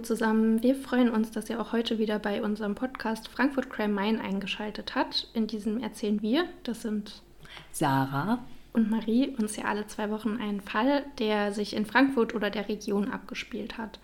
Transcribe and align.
Hallo 0.00 0.06
zusammen, 0.06 0.62
wir 0.62 0.76
freuen 0.76 1.10
uns, 1.10 1.30
dass 1.30 1.50
ihr 1.50 1.60
auch 1.60 1.72
heute 1.72 1.98
wieder 1.98 2.18
bei 2.18 2.42
unserem 2.42 2.74
Podcast 2.74 3.28
Frankfurt 3.28 3.68
Crime 3.68 3.92
Main 3.92 4.18
eingeschaltet 4.18 4.94
habt. 4.94 5.28
In 5.34 5.46
diesem 5.46 5.78
erzählen 5.78 6.22
wir, 6.22 6.46
das 6.62 6.80
sind 6.80 7.20
Sarah 7.70 8.38
und 8.72 8.90
Marie, 8.90 9.36
uns 9.38 9.56
ja 9.56 9.64
alle 9.64 9.86
zwei 9.88 10.08
Wochen 10.08 10.38
einen 10.40 10.62
Fall, 10.62 11.04
der 11.18 11.52
sich 11.52 11.76
in 11.76 11.84
Frankfurt 11.84 12.34
oder 12.34 12.48
der 12.48 12.66
Region 12.70 13.10
abgespielt 13.10 13.76
hat. 13.76 14.00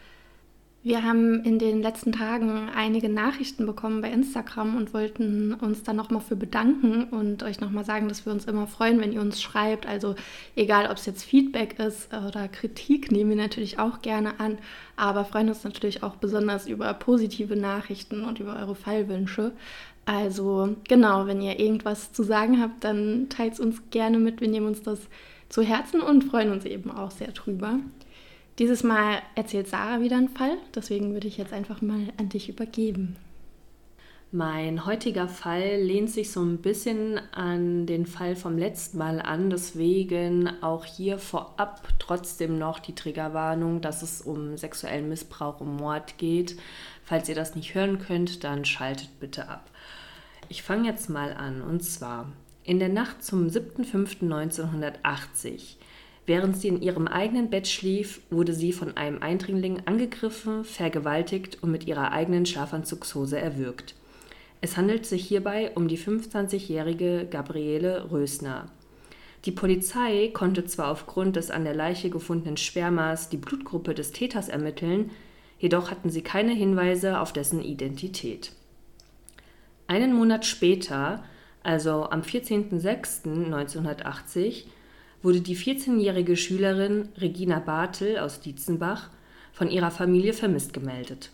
Wir 0.87 1.03
haben 1.03 1.43
in 1.43 1.59
den 1.59 1.83
letzten 1.83 2.13
Tagen 2.13 2.69
einige 2.73 3.09
Nachrichten 3.09 3.67
bekommen 3.67 4.03
bei 4.03 4.11
Instagram 4.13 4.77
und 4.77 4.95
wollten 4.95 5.55
uns 5.55 5.83
da 5.83 5.93
nochmal 5.93 6.21
für 6.21 6.37
bedanken 6.37 7.09
und 7.11 7.43
euch 7.43 7.59
nochmal 7.59 7.85
sagen, 7.85 8.07
dass 8.07 8.25
wir 8.25 8.33
uns 8.33 8.45
immer 8.45 8.69
freuen, 8.69 9.01
wenn 9.01 9.11
ihr 9.11 9.21
uns 9.21 9.43
schreibt. 9.43 9.85
Also 9.85 10.15
egal, 10.55 10.89
ob 10.89 10.99
es 10.99 11.07
jetzt 11.07 11.25
Feedback 11.25 11.81
ist 11.81 12.15
oder 12.15 12.47
Kritik, 12.47 13.11
nehmen 13.11 13.31
wir 13.31 13.37
natürlich 13.37 13.81
auch 13.81 14.01
gerne 14.01 14.39
an, 14.39 14.59
aber 14.95 15.25
freuen 15.25 15.49
uns 15.49 15.65
natürlich 15.65 16.05
auch 16.05 16.15
besonders 16.15 16.69
über 16.69 16.95
positive 16.95 17.57
Nachrichten 17.57 18.23
und 18.23 18.39
über 18.39 18.55
eure 18.55 18.77
Fallwünsche. 18.77 19.51
Also 20.05 20.77
genau, 20.87 21.27
wenn 21.27 21.43
ihr 21.43 21.59
irgendwas 21.59 22.13
zu 22.13 22.23
sagen 22.23 22.63
habt, 22.63 22.85
dann 22.85 23.29
teilt 23.29 23.55
es 23.55 23.59
uns 23.59 23.83
gerne 23.91 24.21
mit. 24.21 24.41
Wir 24.41 24.47
nehmen 24.47 24.69
uns 24.69 24.83
das 24.83 25.01
zu 25.49 25.63
Herzen 25.63 26.01
und 26.01 26.23
freuen 26.23 26.53
uns 26.53 26.65
eben 26.65 26.93
auch 26.93 27.11
sehr 27.11 27.33
drüber. 27.33 27.81
Dieses 28.59 28.83
Mal 28.83 29.21
erzählt 29.35 29.69
Sarah 29.69 30.01
wieder 30.01 30.17
einen 30.17 30.31
Fall, 30.31 30.57
deswegen 30.75 31.13
würde 31.13 31.29
ich 31.29 31.37
jetzt 31.37 31.53
einfach 31.53 31.83
mal 31.83 32.09
an 32.17 32.31
dich 32.31 32.49
übergeben. 32.49 33.17
Mein 34.33 34.87
heutiger 34.87 35.29
Fall 35.29 35.81
lehnt 35.81 36.11
sich 36.11 36.33
so 36.33 36.43
ein 36.43 36.59
bisschen 36.59 37.21
an 37.33 37.87
den 37.87 38.07
Fall 38.07 38.35
vom 38.35 38.59
letzten 38.59 38.99
Mal 38.99 39.21
an, 39.21 39.51
deswegen 39.51 40.51
auch 40.63 40.87
hier 40.87 41.19
vorab 41.19 41.87
trotzdem 41.99 42.59
noch 42.59 42.79
die 42.79 42.95
Triggerwarnung, 42.95 43.83
dass 43.83 44.03
es 44.03 44.23
um 44.23 44.57
sexuellen 44.57 45.09
Missbrauch, 45.09 45.61
um 45.61 45.77
Mord 45.77 46.17
geht. 46.19 46.57
Falls 47.05 47.29
ihr 47.29 47.35
das 47.35 47.55
nicht 47.55 47.75
hören 47.75 47.99
könnt, 47.99 48.43
dann 48.43 48.65
schaltet 48.65 49.21
bitte 49.21 49.49
ab. 49.49 49.71
Ich 50.49 50.63
fange 50.63 50.89
jetzt 50.89 51.11
mal 51.11 51.35
an 51.35 51.61
und 51.63 51.85
zwar 51.85 52.33
in 52.65 52.79
der 52.79 52.89
Nacht 52.89 53.23
zum 53.23 53.49
7.5.1980 53.49 55.77
Während 56.27 56.57
sie 56.57 56.69
in 56.69 56.83
ihrem 56.83 57.07
eigenen 57.07 57.51
Bett 57.51 57.69
schlief, 57.69 58.21
wurde 58.31 58.53
sie 58.53 58.73
von 58.73 58.97
einem 58.97 59.23
Eindringling 59.23 59.83
angegriffen, 59.87 60.65
vergewaltigt 60.65 61.63
und 61.63 61.71
mit 61.71 61.87
ihrer 61.87 62.11
eigenen 62.11 62.47
Schlafanzugshose 62.47 63.39
erwürgt. 63.39 63.95
Es 64.61 64.77
handelt 64.77 65.07
sich 65.07 65.25
hierbei 65.25 65.71
um 65.77 65.87
die 65.87 65.99
25-jährige 65.99 67.29
Gabriele 67.31 68.11
Rösner. 68.11 68.67
Die 69.45 69.53
Polizei 69.53 70.31
konnte 70.33 70.65
zwar 70.65 70.91
aufgrund 70.91 71.37
des 71.37 71.53
an 71.53 71.63
der 71.63 71.77
Leiche 71.77 72.11
gefundenen 72.11 72.57
Spermas 72.57 73.29
die 73.29 73.37
Blutgruppe 73.37 73.95
des 73.95 74.11
Täters 74.11 74.49
ermitteln, 74.49 75.13
jedoch 75.61 75.93
hatten 75.93 76.11
sie 76.11 76.23
keine 76.23 76.53
Hinweise 76.53 77.21
auf 77.21 77.33
dessen 77.33 77.63
Identität. 77.63 78.51
Einen 79.87 80.15
Monat 80.15 80.45
später, 80.45 81.23
also 81.63 82.11
am 82.11 82.23
14.06.1980, 82.23 84.65
wurde 85.27 85.41
die 85.41 85.57
14-jährige 85.57 86.37
Schülerin 86.37 87.09
Regina 87.19 87.59
Bartel 87.59 88.19
aus 88.19 88.41
Dietzenbach 88.41 89.11
von 89.53 89.69
ihrer 89.69 89.91
Familie 89.91 90.33
vermisst 90.33 90.73
gemeldet. 90.73 91.33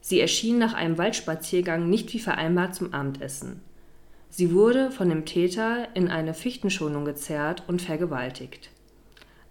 Sie 0.00 0.20
erschien 0.20 0.56
nach 0.56 0.72
einem 0.72 0.96
Waldspaziergang 0.96 1.90
nicht 1.90 2.14
wie 2.14 2.18
vereinbart 2.18 2.74
zum 2.74 2.94
Abendessen. 2.94 3.60
Sie 4.30 4.54
wurde 4.54 4.90
von 4.90 5.10
dem 5.10 5.26
Täter 5.26 5.88
in 5.92 6.08
eine 6.08 6.32
Fichtenschonung 6.32 7.04
gezerrt 7.04 7.64
und 7.66 7.82
vergewaltigt. 7.82 8.70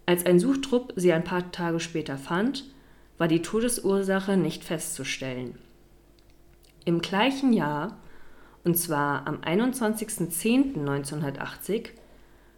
Als 0.04 0.26
ein 0.26 0.40
Suchtrupp 0.40 0.92
sie 0.96 1.12
ein 1.12 1.22
paar 1.22 1.52
Tage 1.52 1.78
später 1.78 2.18
fand, 2.18 2.64
war 3.18 3.28
die 3.28 3.42
Todesursache 3.42 4.36
nicht 4.36 4.64
festzustellen. 4.64 5.54
Im 6.84 7.02
gleichen 7.02 7.52
Jahr, 7.52 7.98
und 8.64 8.76
zwar 8.76 9.28
am 9.28 9.36
21.10.1980, 9.42 11.90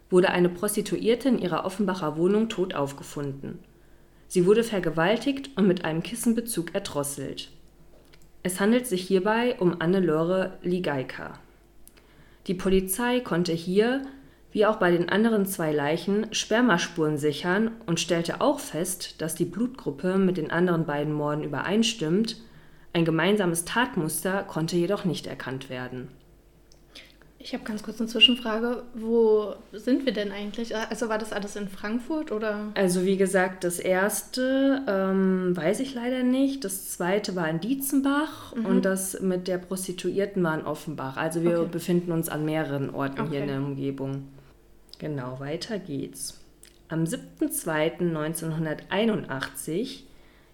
wurde 0.09 0.29
eine 0.29 0.49
Prostituierte 0.49 1.29
in 1.29 1.39
ihrer 1.39 1.65
Offenbacher 1.65 2.17
Wohnung 2.17 2.49
tot 2.49 2.73
aufgefunden. 2.73 3.59
Sie 4.27 4.45
wurde 4.45 4.63
vergewaltigt 4.63 5.51
und 5.55 5.67
mit 5.67 5.85
einem 5.85 6.03
Kissenbezug 6.03 6.73
erdrosselt. 6.73 7.49
Es 8.43 8.59
handelt 8.59 8.87
sich 8.87 9.01
hierbei 9.01 9.55
um 9.59 9.77
Anne-Lore 9.79 10.57
Ligeika. 10.61 11.39
Die 12.47 12.53
Polizei 12.53 13.19
konnte 13.19 13.51
hier, 13.51 14.03
wie 14.51 14.65
auch 14.65 14.77
bei 14.77 14.91
den 14.91 15.09
anderen 15.09 15.45
zwei 15.45 15.73
Leichen, 15.73 16.27
Spermaspuren 16.33 17.17
sichern 17.17 17.71
und 17.85 17.99
stellte 17.99 18.39
auch 18.39 18.59
fest, 18.59 19.21
dass 19.21 19.35
die 19.35 19.45
Blutgruppe 19.45 20.17
mit 20.17 20.37
den 20.37 20.51
anderen 20.51 20.85
beiden 20.85 21.13
Morden 21.13 21.43
übereinstimmt, 21.43 22.37
ein 22.93 23.05
gemeinsames 23.05 23.65
Tatmuster 23.65 24.43
konnte 24.43 24.77
jedoch 24.77 25.05
nicht 25.05 25.27
erkannt 25.27 25.69
werden 25.69 26.07
ich 27.39 27.53
habe 27.53 27.63
ganz 27.63 27.83
kurz 27.83 27.99
eine 27.99 28.09
Zwischenfrage. 28.09 28.81
Wo 28.95 29.53
sind 29.71 30.05
wir 30.05 30.13
denn 30.13 30.31
eigentlich? 30.31 30.75
Also 30.75 31.07
war 31.07 31.19
das 31.19 31.33
alles 31.33 31.55
in 31.55 31.69
Frankfurt 31.69 32.31
oder? 32.31 32.71
Also 32.73 33.05
wie 33.05 33.17
gesagt, 33.17 33.63
das 33.63 33.77
erste 33.79 34.81
ähm, 34.87 35.55
weiß 35.55 35.81
ich 35.81 35.93
leider 35.93 36.23
nicht. 36.23 36.65
Das 36.65 36.89
zweite 36.89 37.35
war 37.35 37.47
in 37.47 37.59
Dietzenbach 37.59 38.55
mhm. 38.55 38.65
und 38.65 38.85
das 38.85 39.21
mit 39.21 39.47
der 39.47 39.59
Prostituierten 39.59 40.41
war 40.43 40.59
in 40.59 40.65
Offenbach. 40.65 41.17
Also 41.17 41.43
wir 41.43 41.59
okay. 41.61 41.69
befinden 41.71 42.11
uns 42.11 42.27
an 42.27 42.43
mehreren 42.43 42.89
Orten 42.89 43.21
okay. 43.21 43.29
hier 43.31 43.41
in 43.41 43.47
der 43.47 43.59
Umgebung. 43.59 44.29
Genau, 44.97 45.39
weiter 45.39 45.77
geht's. 45.77 46.39
Am 46.89 47.03
7.2.1981 47.03 49.99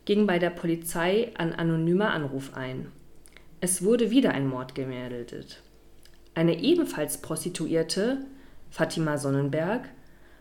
ging 0.03 0.27
bei 0.27 0.37
der 0.37 0.49
Polizei 0.49 1.31
ein 1.37 1.53
anonymer 1.53 2.11
Anruf 2.11 2.55
ein. 2.55 2.91
Es 3.61 3.83
wurde 3.83 4.11
wieder 4.11 4.31
ein 4.31 4.47
Mord 4.47 4.75
gemeldet. 4.75 5.63
Eine 6.35 6.59
ebenfalls 6.59 7.17
Prostituierte, 7.19 8.25
Fatima 8.69 9.17
Sonnenberg, 9.17 9.89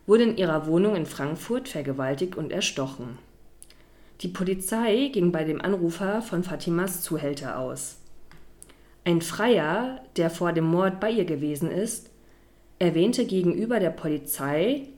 wurde 0.07 0.25
in 0.25 0.37
ihrer 0.37 0.67
Wohnung 0.67 0.97
in 0.97 1.07
Frankfurt 1.07 1.69
vergewaltigt 1.69 2.37
und 2.37 2.53
erstochen. 2.53 3.19
Die 4.21 4.29
Polizei 4.29 5.11
ging 5.13 5.33
bei 5.33 5.45
dem 5.45 5.61
Anrufer 5.61 6.23
von 6.23 6.45
Fatimas 6.45 7.03
Zuhälter 7.03 7.59
aus. 7.59 7.99
Ein 9.05 9.21
Freier, 9.21 10.01
der 10.17 10.31
vor 10.31 10.53
dem 10.53 10.65
Mord 10.65 11.01
bei 11.01 11.11
ihr 11.11 11.25
gewesen 11.25 11.71
ist, 11.71 12.11
erwähnte 12.79 13.27
gegenüber 13.27 13.81
der 13.81 13.91
Polizei, 13.91 14.89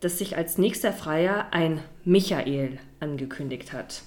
dass 0.00 0.18
sich 0.18 0.36
als 0.36 0.58
nächster 0.58 0.92
Freier 0.92 1.48
ein 1.52 1.80
Michael 2.04 2.78
angekündigt 2.98 3.72
hat. 3.72 4.02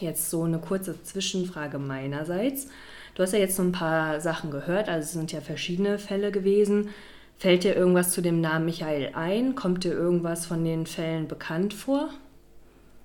Jetzt 0.00 0.30
so 0.30 0.44
eine 0.44 0.58
kurze 0.58 1.02
Zwischenfrage 1.02 1.78
meinerseits. 1.78 2.68
Du 3.20 3.24
hast 3.24 3.34
ja 3.34 3.38
jetzt 3.38 3.56
so 3.56 3.62
ein 3.62 3.72
paar 3.72 4.18
Sachen 4.22 4.50
gehört, 4.50 4.88
also 4.88 5.04
es 5.04 5.12
sind 5.12 5.30
ja 5.30 5.42
verschiedene 5.42 5.98
Fälle 5.98 6.32
gewesen. 6.32 6.88
Fällt 7.36 7.64
dir 7.64 7.76
irgendwas 7.76 8.12
zu 8.12 8.22
dem 8.22 8.40
Namen 8.40 8.64
Michael 8.64 9.10
ein? 9.14 9.54
Kommt 9.54 9.84
dir 9.84 9.92
irgendwas 9.92 10.46
von 10.46 10.64
den 10.64 10.86
Fällen 10.86 11.28
bekannt 11.28 11.74
vor? 11.74 12.08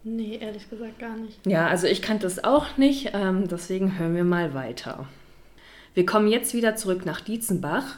Nee, 0.05 0.37
ehrlich 0.37 0.69
gesagt 0.69 0.99
gar 0.99 1.17
nicht. 1.17 1.45
Ja, 1.45 1.67
also 1.67 1.85
ich 1.85 2.01
kannte 2.01 2.27
es 2.27 2.45
auch 2.45 2.77
nicht, 2.77 3.11
ähm, 3.13 3.49
deswegen 3.49 3.99
hören 3.99 4.15
wir 4.15 4.23
mal 4.23 4.53
weiter. 4.53 5.05
Wir 5.93 6.05
kommen 6.05 6.29
jetzt 6.29 6.53
wieder 6.53 6.77
zurück 6.77 7.05
nach 7.05 7.19
Dietzenbach 7.19 7.97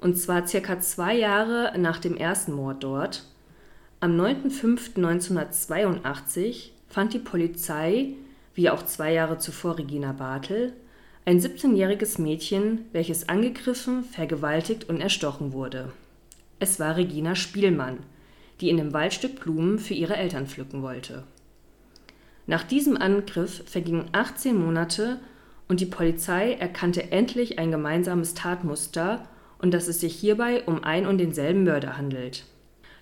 und 0.00 0.16
zwar 0.16 0.46
circa 0.46 0.78
zwei 0.78 1.16
Jahre 1.16 1.76
nach 1.76 1.98
dem 1.98 2.16
ersten 2.16 2.52
Mord 2.52 2.84
dort. 2.84 3.24
Am 3.98 4.16
9.05.1982 4.16 6.68
fand 6.88 7.12
die 7.12 7.18
Polizei, 7.18 8.10
wie 8.54 8.70
auch 8.70 8.84
zwei 8.84 9.12
Jahre 9.12 9.38
zuvor 9.38 9.78
Regina 9.78 10.12
Bartel, 10.12 10.72
ein 11.26 11.40
17-jähriges 11.40 12.20
Mädchen, 12.20 12.86
welches 12.92 13.28
angegriffen, 13.28 14.04
vergewaltigt 14.04 14.88
und 14.88 15.00
erstochen 15.00 15.52
wurde. 15.52 15.92
Es 16.60 16.78
war 16.78 16.96
Regina 16.96 17.34
Spielmann, 17.34 17.98
die 18.60 18.70
in 18.70 18.76
dem 18.76 18.92
Waldstück 18.92 19.40
Blumen 19.40 19.80
für 19.80 19.94
ihre 19.94 20.16
Eltern 20.16 20.46
pflücken 20.46 20.82
wollte. 20.82 21.24
Nach 22.46 22.62
diesem 22.62 22.96
Angriff 22.96 23.68
vergingen 23.68 24.08
18 24.12 24.56
Monate 24.56 25.18
und 25.66 25.80
die 25.80 25.86
Polizei 25.86 26.52
erkannte 26.52 27.10
endlich 27.10 27.58
ein 27.58 27.72
gemeinsames 27.72 28.34
Tatmuster 28.34 29.26
und 29.58 29.74
dass 29.74 29.88
es 29.88 29.98
sich 29.98 30.14
hierbei 30.14 30.62
um 30.62 30.84
ein 30.84 31.06
und 31.06 31.18
denselben 31.18 31.64
Mörder 31.64 31.98
handelt. 31.98 32.44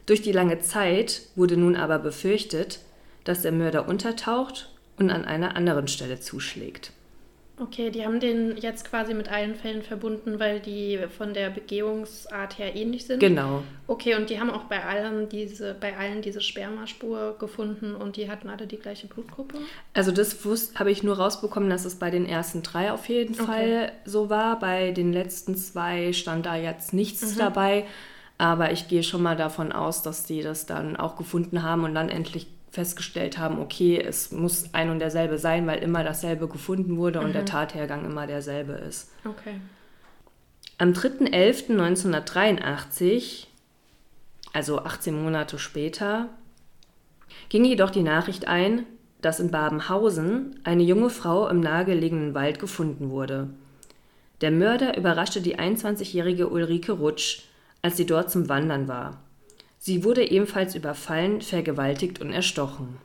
Durch 0.06 0.23
die 0.23 0.32
lange 0.32 0.61
Zeit 0.61 1.29
wurde 1.37 1.59
nun 1.59 1.76
aber 1.76 1.99
befürchtet, 1.99 2.81
dass 3.25 3.43
der 3.43 3.53
Mörder 3.53 3.87
untertaucht 3.87 4.75
und 4.97 5.11
an 5.11 5.26
einer 5.26 5.56
anderen 5.56 5.88
Stelle 5.88 6.21
zuschlägt. 6.21 6.93
Okay, 7.56 7.90
die 7.90 8.04
haben 8.04 8.18
den 8.18 8.56
jetzt 8.56 8.84
quasi 8.90 9.14
mit 9.14 9.30
allen 9.30 9.54
Fällen 9.54 9.82
verbunden, 9.82 10.40
weil 10.40 10.58
die 10.58 10.98
von 11.16 11.34
der 11.34 11.50
Begehungsart 11.50 12.58
her 12.58 12.74
ähnlich 12.74 13.06
sind. 13.06 13.20
Genau. 13.20 13.62
Okay, 13.86 14.16
und 14.16 14.28
die 14.28 14.40
haben 14.40 14.50
auch 14.50 14.64
bei 14.64 14.84
allen 14.84 15.28
diese, 15.28 15.72
bei 15.72 15.96
allen 15.96 16.20
diese 16.20 16.40
Spermaspur 16.40 17.36
gefunden 17.38 17.94
und 17.94 18.16
die 18.16 18.28
hatten 18.28 18.50
alle 18.50 18.66
die 18.66 18.78
gleiche 18.78 19.06
Blutgruppe? 19.06 19.58
Also 19.92 20.10
das 20.10 20.36
habe 20.74 20.90
ich 20.90 21.04
nur 21.04 21.16
rausbekommen, 21.16 21.70
dass 21.70 21.84
es 21.84 21.94
bei 21.94 22.10
den 22.10 22.26
ersten 22.26 22.64
drei 22.64 22.90
auf 22.90 23.08
jeden 23.08 23.34
okay. 23.34 23.44
Fall 23.46 23.92
so 24.04 24.30
war. 24.30 24.58
Bei 24.58 24.90
den 24.90 25.12
letzten 25.12 25.56
zwei 25.56 26.12
stand 26.12 26.46
da 26.46 26.56
jetzt 26.56 26.92
nichts 26.92 27.34
mhm. 27.34 27.38
dabei. 27.38 27.84
Aber 28.36 28.72
ich 28.72 28.88
gehe 28.88 29.04
schon 29.04 29.22
mal 29.22 29.36
davon 29.36 29.70
aus, 29.70 30.02
dass 30.02 30.24
die 30.24 30.42
das 30.42 30.66
dann 30.66 30.96
auch 30.96 31.14
gefunden 31.14 31.62
haben 31.62 31.84
und 31.84 31.94
dann 31.94 32.08
endlich 32.08 32.48
festgestellt 32.75 33.38
haben, 33.38 33.61
okay, 33.61 33.99
es 34.00 34.32
muss 34.32 34.75
ein 34.75 34.91
und 34.91 34.99
derselbe 34.99 35.38
sein, 35.38 35.67
weil 35.67 35.82
immer 35.82 36.05
dasselbe 36.05 36.49
gefunden 36.49 36.97
wurde 36.97 37.21
mhm. 37.21 37.26
und 37.26 37.32
der 37.32 37.43
mhm. 37.43 37.47
Tathergang 37.47 38.05
immer 38.05 38.26
derselbe 38.26 38.73
ist. 38.73 39.12
Okay. 39.25 39.61
Am 40.79 40.91
3.11.1983, 40.91 43.47
also 44.53 44.81
18 44.81 45.23
Monate 45.23 45.59
später, 45.59 46.31
ging 47.49 47.65
jedoch 47.65 47.91
die 47.91 48.03
Nachricht 48.03 48.49
ein, 48.49 48.85
dass 49.21 49.38
in 49.41 49.50
Babenhausen 49.50 50.61
eine 50.65 50.82
junge 50.82 51.11
Frau 51.11 51.49
im 51.49 51.61
nahegelegenen 51.61 52.35
Wald 52.35 52.59
gefunden 52.59 53.11
wurde. 53.11 53.50
Der 54.41 54.50
Mörder 54.50 54.99
überraschte 54.99 55.41
die 55.41 55.56
21-jährige 55.59 56.49
Ulrike 56.49 56.93
Rutsch, 56.93 57.43
als 57.81 57.97
sie 57.97 58.05
dort 58.05 58.31
zum 58.31 58.49
Wandern 58.49 58.88
war. 58.88 59.24
Sie 59.86 60.02
wurde 60.02 60.31
ebenfalls 60.31 60.75
überfallen, 60.75 61.42
vergewaltigt 61.42 62.19
und 62.22 62.32
erstochen. 62.32 62.96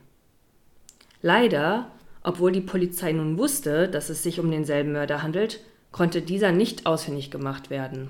Leider, 1.20 1.90
obwohl 2.22 2.52
die 2.52 2.62
Polizei 2.62 3.12
nun 3.12 3.36
wusste, 3.36 3.86
dass 3.86 4.08
es 4.08 4.22
sich 4.22 4.40
um 4.40 4.50
denselben 4.50 4.92
Mörder 4.92 5.22
handelt, 5.22 5.60
konnte 5.92 6.22
dieser 6.22 6.52
nicht 6.52 6.86
ausfindig 6.86 7.30
gemacht 7.30 7.68
werden. 7.68 8.08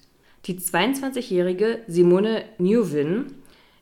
Die 0.47 0.61
22-jährige 0.61 1.81
Simone 1.89 2.45
Newvin, 2.59 3.35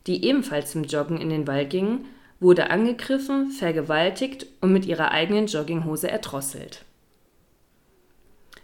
die 0.06 0.24
ebenfalls 0.24 0.72
zum 0.72 0.84
Joggen 0.84 1.18
in 1.18 1.28
den 1.28 1.46
Wald 1.46 1.68
ging, 1.68 2.06
wurde 2.40 2.70
angegriffen, 2.70 3.50
vergewaltigt 3.50 4.46
und 4.60 4.72
mit 4.72 4.86
ihrer 4.86 5.10
eigenen 5.10 5.46
Jogginghose 5.46 6.10
erdrosselt. 6.10 6.84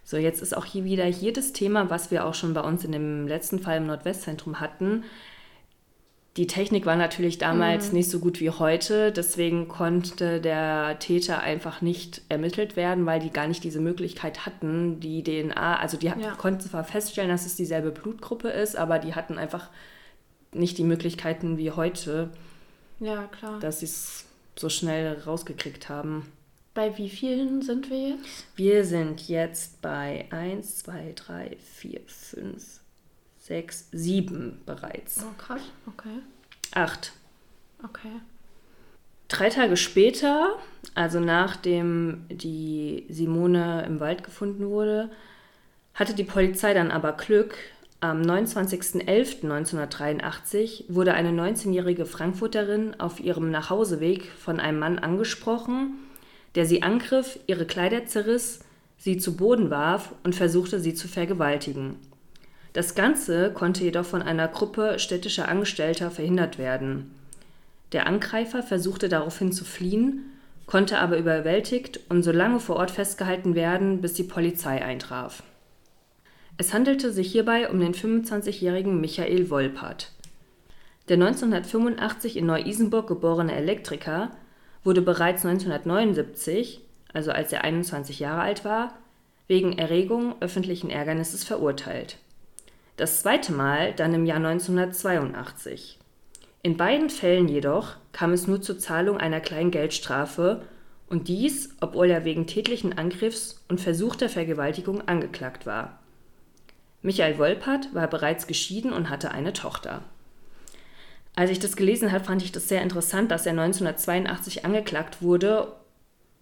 So, 0.05 0.17
jetzt 0.17 0.43
ist 0.43 0.57
auch 0.57 0.67
hier 0.67 0.85
wieder 0.85 1.05
hier 1.05 1.33
das 1.33 1.53
Thema, 1.53 1.89
was 1.91 2.11
wir 2.11 2.27
auch 2.27 2.35
schon 2.35 2.55
bei 2.55 2.61
uns 2.61 2.85
in 2.85 2.93
dem 2.93 3.27
letzten 3.27 3.59
Fall 3.59 3.79
im 3.79 3.87
Nordwestzentrum 3.87 4.61
hatten. 4.61 5.05
Die 6.37 6.47
Technik 6.49 6.85
war 6.85 6.97
natürlich 6.97 7.39
damals 7.39 7.89
mhm. 7.89 7.99
nicht 7.99 8.11
so 8.11 8.19
gut 8.19 8.41
wie 8.41 8.51
heute, 8.51 9.13
deswegen 9.13 9.69
konnte 9.69 10.41
der 10.41 10.99
Täter 10.99 11.41
einfach 11.41 11.81
nicht 11.81 12.23
ermittelt 12.29 12.77
werden, 12.77 13.07
weil 13.07 13.21
die 13.21 13.31
gar 13.31 13.47
nicht 13.47 13.63
diese 13.63 13.81
Möglichkeit 13.81 14.45
hatten, 14.45 14.99
die 14.99 15.23
DNA, 15.23 15.79
also 15.79 15.97
die 15.97 16.07
ja. 16.07 16.35
konnten 16.37 16.61
zwar 16.61 16.83
feststellen, 16.85 17.31
dass 17.31 17.47
es 17.47 17.55
dieselbe 17.55 17.93
Blutgruppe 17.93 18.49
ist, 18.49 18.77
aber 18.77 18.99
die 18.99 19.15
hatten 19.15 19.39
einfach 19.39 19.71
nicht 20.53 20.77
die 20.77 20.85
Möglichkeiten 20.85 21.57
wie 21.57 21.71
heute, 21.71 22.31
ja, 23.05 23.27
klar. 23.27 23.61
Dass 23.61 23.81
sie 23.81 23.87
es 23.87 24.25
so 24.57 24.69
schnell 24.69 25.21
rausgekriegt 25.21 25.89
haben. 25.89 26.31
Bei 26.75 26.97
wie 26.99 27.09
vielen 27.09 27.63
sind 27.63 27.91
wir 27.91 28.09
jetzt? 28.11 28.47
Wir 28.57 28.85
sind 28.85 29.29
jetzt 29.29 29.81
bei 29.81 30.27
1, 30.31 30.79
2, 30.79 31.13
3, 31.15 31.57
4, 31.63 32.01
5, 32.07 32.81
6, 33.39 33.89
7 33.93 34.61
bereits. 34.67 35.23
Oh, 35.23 35.35
krass. 35.39 35.61
Okay. 35.87 36.19
8. 36.73 37.13
Okay. 37.85 38.21
Drei 39.29 39.51
Tage 39.51 39.77
später, 39.77 40.57
also 40.95 41.21
nachdem 41.21 42.27
die 42.29 43.07
Simone 43.09 43.85
im 43.87 44.01
Wald 44.01 44.25
gefunden 44.25 44.69
wurde, 44.69 45.11
hatte 45.95 46.15
die 46.15 46.25
Polizei 46.25 46.75
dann 46.75 46.91
aber 46.91 47.13
Glück, 47.13 47.57
am 48.05 48.21
29.11.1983 48.21 50.85
wurde 50.89 51.15
eine 51.15 51.31
19-jährige 51.31 52.05
Frankfurterin 52.05 53.01
auf 53.01 53.19
ihrem 53.19 53.51
Nachhauseweg 53.51 54.31
von 54.39 54.61
einem 54.61 54.79
Mann 54.79 54.99
angesprochen, 54.99 55.95
der 56.55 56.67
sie 56.67 56.83
angriff, 56.83 57.39
ihre 57.47 57.65
Kleider 57.65 58.05
zerriss, 58.05 58.61
sie 58.99 59.17
zu 59.17 59.39
Boden 59.39 59.71
warf 59.71 60.13
und 60.23 60.35
versuchte, 60.35 60.81
sie 60.81 60.93
zu 60.93 61.09
vergewaltigen. 61.09 61.97
Das 62.75 62.95
Ganze 62.95 63.51
konnte 63.53 63.85
jedoch 63.85 64.05
von 64.05 64.21
einer 64.21 64.49
Gruppe 64.49 64.99
städtischer 64.99 65.49
Angestellter 65.49 66.11
verhindert 66.11 66.59
werden. 66.59 67.15
Der 67.93 68.07
Angreifer 68.07 68.63
versuchte 68.63 69.09
daraufhin 69.09 69.51
zu 69.51 69.65
fliehen, 69.65 70.31
konnte 70.67 70.99
aber 70.99 71.17
überwältigt 71.17 72.01
und 72.11 72.23
so 72.23 72.33
lange 72.33 72.61
vor 72.61 72.77
Ort 72.77 72.91
festgehalten 72.91 73.55
werden, 73.55 74.03
bis 74.03 74.13
die 74.13 74.25
Polizei 74.25 74.85
eintraf. 74.85 75.43
Es 76.57 76.73
handelte 76.73 77.13
sich 77.13 77.33
hierbei 77.33 77.69
um 77.69 77.81
den 77.81 77.95
25-jährigen 77.95 79.01
Michael 79.01 79.51
Wolpert. 79.51 80.13
Der 81.09 81.17
1985 81.17 82.37
in 82.37 82.47
Neu-Isenburg 82.47 83.09
geborene 83.09 83.55
Elektriker 83.57 84.31
wurde 84.85 85.03
bereits 85.03 85.45
1979, 85.45 86.81
also 87.13 87.33
als 87.33 87.53
er 87.53 87.65
21 87.65 88.21
Jahre 88.21 88.43
alt 88.43 88.65
war, 88.65 88.95
wegen 89.49 89.77
Erregung 89.77 90.37
öffentlichen 90.41 90.91
Ärgernisses 90.91 91.43
verurteilt. 91.43 92.19
Das 92.97 93.21
zweite 93.21 93.53
Mal 93.53 93.93
dann 93.93 94.15
im 94.15 94.25
Jahr 94.25 94.37
1982. 94.37 95.99
In 96.63 96.77
beiden 96.77 97.11
Fällen 97.11 97.49
jedoch 97.49 97.97
kam 98.13 98.33
es 98.33 98.47
nur 98.47 98.63
zur 98.63 98.79
Zahlung 98.79 99.19
einer 99.19 99.41
kleinen 99.41 99.73
Geldstrafe 99.73 100.63
und 101.09 101.27
dies, 101.27 101.71
obwohl 101.81 102.11
er 102.11 102.25
wegen 102.25 102.47
tätlichen 102.47 102.97
Angriffs 102.97 103.65
und 103.69 103.81
versuchter 103.81 104.29
Vergewaltigung 104.29 105.07
angeklagt 105.07 105.67
war. 105.67 105.99
Michael 107.05 107.39
Wolpert 107.39 107.95
war 107.95 108.09
bereits 108.09 108.47
geschieden 108.47 108.91
und 108.91 109.11
hatte 109.11 109.31
eine 109.31 109.53
Tochter. 109.53 110.01
Als 111.37 111.51
ich 111.51 111.59
das 111.59 111.77
gelesen 111.77 112.13
habe, 112.13 112.25
fand 112.25 112.43
ich 112.43 112.51
das 112.51 112.67
sehr 112.67 112.81
interessant, 112.81 113.31
dass 113.31 113.45
er 113.45 113.53
1982 113.53 114.65
angeklagt 114.65 115.21
wurde 115.21 115.71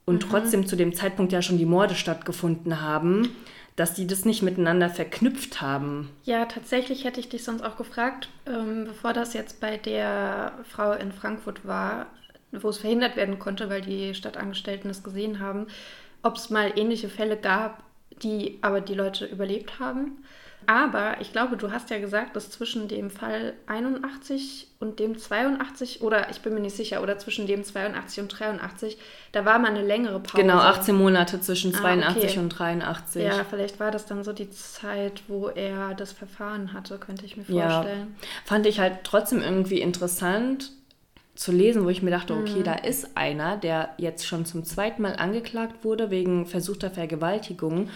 und 0.04 0.24
mhm. 0.24 0.30
trotzdem 0.30 0.66
zu 0.66 0.76
dem 0.76 0.94
Zeitpunkt 0.94 1.32
ja 1.32 1.42
schon 1.42 1.58
die 1.58 1.66
Morde 1.66 1.96
stattgefunden 1.96 2.80
haben, 2.80 3.34
dass 3.74 3.94
die 3.94 4.06
das 4.06 4.24
nicht 4.24 4.42
miteinander 4.42 4.88
verknüpft 4.88 5.60
haben. 5.60 6.10
Ja, 6.22 6.44
tatsächlich 6.44 7.02
hätte 7.02 7.18
ich 7.18 7.28
dich 7.28 7.42
sonst 7.42 7.62
auch 7.62 7.76
gefragt, 7.76 8.28
ähm, 8.46 8.84
bevor 8.84 9.12
das 9.12 9.34
jetzt 9.34 9.60
bei 9.60 9.78
der 9.78 10.52
Frau 10.62 10.92
in 10.92 11.10
Frankfurt 11.10 11.66
war, 11.66 12.06
wo 12.52 12.68
es 12.68 12.78
verhindert 12.78 13.16
werden 13.16 13.40
konnte, 13.40 13.68
weil 13.68 13.80
die 13.80 14.14
Stadtangestellten 14.14 14.90
es 14.90 15.02
gesehen 15.02 15.40
haben, 15.40 15.66
ob 16.22 16.36
es 16.36 16.50
mal 16.50 16.72
ähnliche 16.78 17.08
Fälle 17.08 17.36
gab, 17.36 17.82
die 18.22 18.58
aber 18.60 18.80
die 18.80 18.94
Leute 18.94 19.24
überlebt 19.24 19.80
haben. 19.80 20.22
Aber 20.66 21.20
ich 21.20 21.32
glaube, 21.32 21.56
du 21.56 21.70
hast 21.70 21.90
ja 21.90 21.98
gesagt, 21.98 22.36
dass 22.36 22.50
zwischen 22.50 22.88
dem 22.88 23.10
Fall 23.10 23.54
81 23.66 24.68
und 24.80 24.98
dem 24.98 25.18
82, 25.18 26.02
oder 26.02 26.30
ich 26.30 26.40
bin 26.40 26.54
mir 26.54 26.60
nicht 26.60 26.76
sicher, 26.76 27.02
oder 27.02 27.18
zwischen 27.18 27.46
dem 27.46 27.64
82 27.64 28.22
und 28.22 28.28
83, 28.28 28.98
da 29.32 29.44
war 29.44 29.58
mal 29.58 29.70
eine 29.70 29.82
längere 29.82 30.20
Pause. 30.20 30.42
Genau, 30.42 30.58
18 30.58 30.94
Monate 30.94 31.40
zwischen 31.40 31.72
82 31.72 32.22
ah, 32.22 32.26
okay. 32.26 32.38
und 32.38 32.48
83. 32.50 33.24
Ja, 33.24 33.44
vielleicht 33.48 33.80
war 33.80 33.90
das 33.90 34.06
dann 34.06 34.24
so 34.24 34.32
die 34.32 34.50
Zeit, 34.50 35.22
wo 35.28 35.48
er 35.48 35.94
das 35.94 36.12
Verfahren 36.12 36.72
hatte, 36.72 36.98
könnte 36.98 37.24
ich 37.24 37.36
mir 37.36 37.44
vorstellen. 37.44 38.16
Ja, 38.20 38.28
fand 38.44 38.66
ich 38.66 38.80
halt 38.80 39.04
trotzdem 39.04 39.40
irgendwie 39.40 39.80
interessant 39.80 40.72
zu 41.34 41.50
lesen, 41.50 41.84
wo 41.84 41.88
ich 41.88 42.02
mir 42.02 42.10
dachte, 42.10 42.34
okay, 42.34 42.58
mhm. 42.58 42.64
da 42.64 42.74
ist 42.74 43.16
einer, 43.16 43.56
der 43.56 43.90
jetzt 43.96 44.26
schon 44.26 44.44
zum 44.44 44.64
zweiten 44.64 45.02
Mal 45.02 45.16
angeklagt 45.16 45.84
wurde 45.84 46.10
wegen 46.10 46.46
versuchter 46.46 46.90
Vergewaltigung 46.90 47.88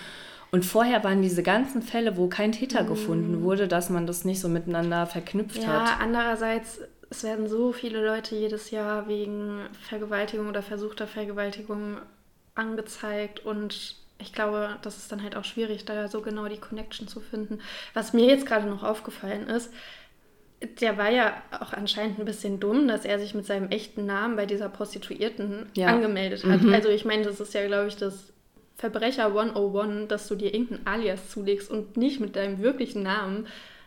und 0.50 0.64
vorher 0.64 1.02
waren 1.04 1.22
diese 1.22 1.42
ganzen 1.42 1.82
Fälle, 1.82 2.16
wo 2.16 2.28
kein 2.28 2.52
Täter 2.52 2.82
mhm. 2.82 2.88
gefunden 2.88 3.42
wurde, 3.42 3.68
dass 3.68 3.90
man 3.90 4.06
das 4.06 4.24
nicht 4.24 4.40
so 4.40 4.48
miteinander 4.48 5.06
verknüpft 5.06 5.58
ja, 5.58 5.68
hat. 5.68 5.88
Ja, 5.88 5.98
andererseits, 6.00 6.80
es 7.10 7.24
werden 7.24 7.48
so 7.48 7.72
viele 7.72 8.04
Leute 8.04 8.36
jedes 8.36 8.70
Jahr 8.70 9.08
wegen 9.08 9.60
Vergewaltigung 9.88 10.48
oder 10.48 10.62
versuchter 10.62 11.06
Vergewaltigung 11.06 11.98
angezeigt 12.54 13.44
und 13.44 13.96
ich 14.18 14.32
glaube, 14.32 14.78
das 14.82 14.96
ist 14.96 15.12
dann 15.12 15.22
halt 15.22 15.36
auch 15.36 15.44
schwierig, 15.44 15.84
da 15.84 16.08
so 16.08 16.22
genau 16.22 16.48
die 16.48 16.56
Connection 16.56 17.06
zu 17.06 17.20
finden. 17.20 17.60
Was 17.92 18.14
mir 18.14 18.24
jetzt 18.26 18.46
gerade 18.46 18.66
noch 18.66 18.82
aufgefallen 18.82 19.48
ist, 19.48 19.70
der 20.80 20.96
war 20.96 21.10
ja 21.10 21.42
auch 21.60 21.74
anscheinend 21.74 22.18
ein 22.18 22.24
bisschen 22.24 22.58
dumm, 22.58 22.88
dass 22.88 23.04
er 23.04 23.18
sich 23.18 23.34
mit 23.34 23.44
seinem 23.44 23.68
echten 23.68 24.06
Namen 24.06 24.36
bei 24.36 24.46
dieser 24.46 24.70
Prostituierten 24.70 25.66
ja. 25.76 25.88
angemeldet 25.88 26.44
hat. 26.44 26.62
Mhm. 26.62 26.72
Also 26.72 26.88
ich 26.88 27.04
meine, 27.04 27.24
das 27.24 27.40
ist 27.40 27.52
ja, 27.52 27.66
glaube 27.66 27.88
ich, 27.88 27.96
das 27.96 28.32
Verbrecher 28.76 29.26
101, 29.26 30.08
dass 30.08 30.28
du 30.28 30.34
dir 30.34 30.52
irgendein 30.52 30.86
Alias 30.86 31.30
zulegst 31.30 31.70
und 31.70 31.96
nicht 31.96 32.20
mit 32.20 32.36
deinem 32.36 32.60
wirklichen 32.60 33.02
Namen 33.02 33.46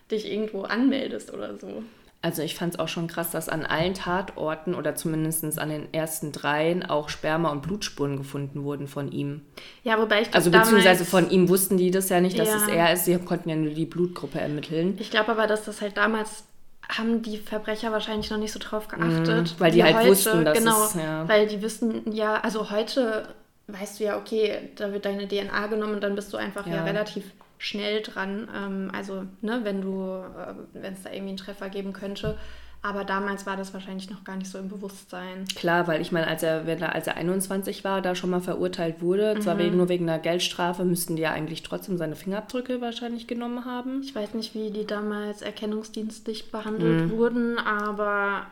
dich 0.09 0.31
irgendwo 0.31 0.63
anmeldest 0.63 1.33
oder 1.33 1.57
so. 1.57 1.83
Also 2.21 2.41
ich 2.41 2.55
fand 2.55 2.73
es 2.73 2.79
auch 2.79 2.89
schon 2.89 3.07
krass, 3.07 3.31
dass 3.31 3.47
an 3.47 3.65
allen 3.65 3.93
Tatorten 3.93 4.75
oder 4.75 4.93
zumindest 4.93 5.57
an 5.57 5.69
den 5.69 5.93
ersten 5.93 6.33
dreien 6.33 6.85
auch 6.85 7.07
Sperma- 7.07 7.49
und 7.49 7.61
Blutspuren 7.61 8.17
gefunden 8.17 8.63
wurden 8.63 8.87
von 8.87 9.09
ihm. 9.11 9.41
Ja, 9.83 9.97
wobei 9.99 10.23
ich 10.23 10.33
Also 10.33 10.51
beziehungsweise 10.51 11.05
von 11.05 11.29
ihm 11.29 11.47
wussten 11.47 11.77
die 11.77 11.91
das 11.91 12.09
ja 12.09 12.19
nicht, 12.19 12.37
dass 12.37 12.49
ja. 12.49 12.55
es 12.57 12.67
er 12.67 12.93
ist. 12.93 13.05
Sie 13.05 13.17
konnten 13.19 13.47
ja 13.47 13.55
nur 13.55 13.71
die 13.71 13.85
Blutgruppe 13.85 14.39
ermitteln. 14.39 14.97
Ich 14.99 15.11
glaube 15.11 15.31
aber, 15.31 15.47
dass 15.47 15.63
das 15.63 15.81
halt 15.81 15.95
damals 15.95 16.43
haben 16.89 17.21
die 17.21 17.37
Verbrecher 17.37 17.91
wahrscheinlich 17.91 18.29
noch 18.31 18.37
nicht 18.37 18.51
so 18.51 18.59
drauf 18.59 18.89
geachtet. 18.89 19.53
Mhm, 19.53 19.59
weil 19.59 19.71
die 19.71 19.83
halt 19.83 19.95
heute, 19.95 20.09
wussten, 20.09 20.43
dass 20.43 20.57
genau, 20.57 20.85
es, 20.85 20.95
ja. 20.95 21.29
weil 21.29 21.47
die 21.47 21.61
wissen 21.61 22.11
ja, 22.11 22.35
also 22.41 22.69
heute 22.71 23.29
weißt 23.71 23.99
du 23.99 24.03
ja, 24.05 24.17
okay, 24.17 24.69
da 24.75 24.91
wird 24.91 25.05
deine 25.05 25.27
DNA 25.27 25.67
genommen 25.67 25.95
und 25.95 26.03
dann 26.03 26.15
bist 26.15 26.33
du 26.33 26.37
einfach 26.37 26.65
ja, 26.67 26.77
ja 26.77 26.83
relativ 26.83 27.23
schnell 27.57 28.01
dran. 28.01 28.47
Ähm, 28.55 28.91
also, 28.95 29.25
ne, 29.41 29.61
wenn 29.63 29.81
du, 29.81 30.03
äh, 30.03 30.53
wenn 30.73 30.93
es 30.93 31.03
da 31.03 31.11
irgendwie 31.11 31.29
einen 31.29 31.37
Treffer 31.37 31.69
geben 31.69 31.93
könnte. 31.93 32.37
Aber 32.81 33.03
damals 33.03 33.45
war 33.45 33.57
das 33.57 33.73
wahrscheinlich 33.73 34.09
noch 34.09 34.23
gar 34.23 34.37
nicht 34.37 34.49
so 34.49 34.57
im 34.57 34.69
Bewusstsein. 34.69 35.43
Klar, 35.55 35.85
weil 35.87 35.99
ich 35.99 36.13
meine, 36.13 36.27
als 36.27 36.43
er, 36.43 36.65
wenn 36.65 36.81
er, 36.81 36.95
als 36.95 37.07
er 37.07 37.17
21 37.17 37.83
war, 37.83 38.01
da 38.01 38.15
schon 38.15 38.29
mal 38.29 38.39
verurteilt 38.39 39.01
wurde, 39.01 39.35
mhm. 39.35 39.41
zwar 39.41 39.57
wegen, 39.57 39.75
nur 39.75 39.89
wegen 39.89 40.09
einer 40.09 40.19
Geldstrafe, 40.19 40.85
müssten 40.85 41.17
die 41.17 41.23
ja 41.23 41.31
eigentlich 41.31 41.61
trotzdem 41.61 41.97
seine 41.97 42.15
Fingerabdrücke 42.15 42.79
wahrscheinlich 42.79 43.27
genommen 43.27 43.65
haben. 43.65 44.01
Ich 44.01 44.15
weiß 44.15 44.33
nicht, 44.33 44.55
wie 44.55 44.71
die 44.71 44.87
damals 44.87 45.41
erkennungsdienstlich 45.41 46.53
behandelt 46.53 47.07
mhm. 47.07 47.17
wurden, 47.17 47.57
aber 47.57 48.47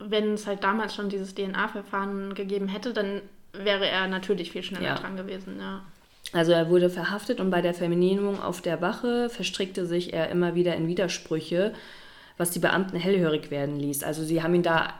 wenn 0.00 0.34
es 0.34 0.48
halt 0.48 0.64
damals 0.64 0.96
schon 0.96 1.08
dieses 1.08 1.36
DNA-Verfahren 1.36 2.34
gegeben 2.34 2.66
hätte, 2.66 2.92
dann 2.92 3.22
wäre 3.52 3.88
er 3.88 4.06
natürlich 4.08 4.52
viel 4.52 4.62
schneller 4.62 4.84
ja. 4.84 4.94
dran 4.96 5.16
gewesen, 5.16 5.58
ja. 5.58 5.82
Also 6.32 6.52
er 6.52 6.68
wurde 6.68 6.90
verhaftet 6.90 7.40
und 7.40 7.50
bei 7.50 7.62
der 7.62 7.74
Vernehmung 7.74 8.42
auf 8.42 8.60
der 8.60 8.82
Wache 8.82 9.30
verstrickte 9.30 9.86
sich 9.86 10.12
er 10.12 10.28
immer 10.28 10.54
wieder 10.54 10.74
in 10.76 10.86
Widersprüche, 10.86 11.72
was 12.36 12.50
die 12.50 12.58
Beamten 12.58 12.96
hellhörig 12.98 13.50
werden 13.50 13.78
ließ. 13.80 14.02
Also 14.02 14.24
sie 14.24 14.42
haben 14.42 14.54
ihn 14.54 14.62
da 14.62 14.92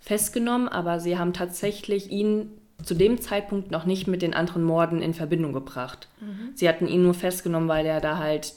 festgenommen, 0.00 0.68
aber 0.68 1.00
sie 1.00 1.18
haben 1.18 1.32
tatsächlich 1.32 2.10
ihn 2.10 2.50
zu 2.84 2.94
dem 2.94 3.20
Zeitpunkt 3.20 3.70
noch 3.70 3.84
nicht 3.84 4.06
mit 4.06 4.22
den 4.22 4.34
anderen 4.34 4.62
Morden 4.62 5.02
in 5.02 5.14
Verbindung 5.14 5.52
gebracht. 5.52 6.08
Mhm. 6.20 6.50
Sie 6.54 6.68
hatten 6.68 6.86
ihn 6.86 7.02
nur 7.02 7.14
festgenommen, 7.14 7.68
weil 7.68 7.86
er 7.86 8.00
da 8.00 8.18
halt 8.18 8.52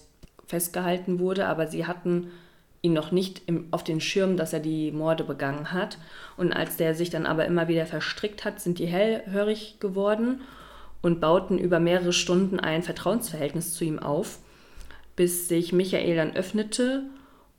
festgehalten 0.46 1.20
wurde, 1.20 1.48
aber 1.48 1.68
sie 1.68 1.88
hatten 1.88 2.32
ihn 2.82 2.94
noch 2.94 3.12
nicht 3.12 3.42
im, 3.46 3.68
auf 3.72 3.84
den 3.84 4.02
Schirm, 4.02 4.38
dass 4.38 4.54
er 4.54 4.60
die 4.60 4.92
Morde 4.92 5.24
begangen 5.24 5.72
hat. 5.72 5.98
Und 6.38 6.54
als 6.54 6.78
der 6.78 6.96
sich 6.96 7.10
dann 7.10 7.26
aber 7.26 7.46
immer 7.46 7.68
wieder 7.68 7.86
verstrickt 7.86 8.46
hat, 8.46 8.60
sind 8.62 8.80
die 8.80 8.88
hellhörig 8.88 9.80
geworden 9.80 10.42
und 11.02 11.20
bauten 11.20 11.58
über 11.58 11.80
mehrere 11.80 12.14
Stunden 12.14 12.60
ein 12.60 12.84
Vertrauensverhältnis 12.84 13.74
zu 13.74 13.84
ihm 13.84 14.00
auf, 14.00 14.40
bis 15.16 15.48
sich 15.48 15.74
Michael 15.74 16.16
dann 16.16 16.36
öffnete 16.36 17.04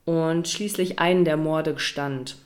und 0.05 0.49
schließlich 0.49 0.99
einen 0.99 1.25
der 1.25 1.37
Morde 1.37 1.75
gestand. 1.75 2.37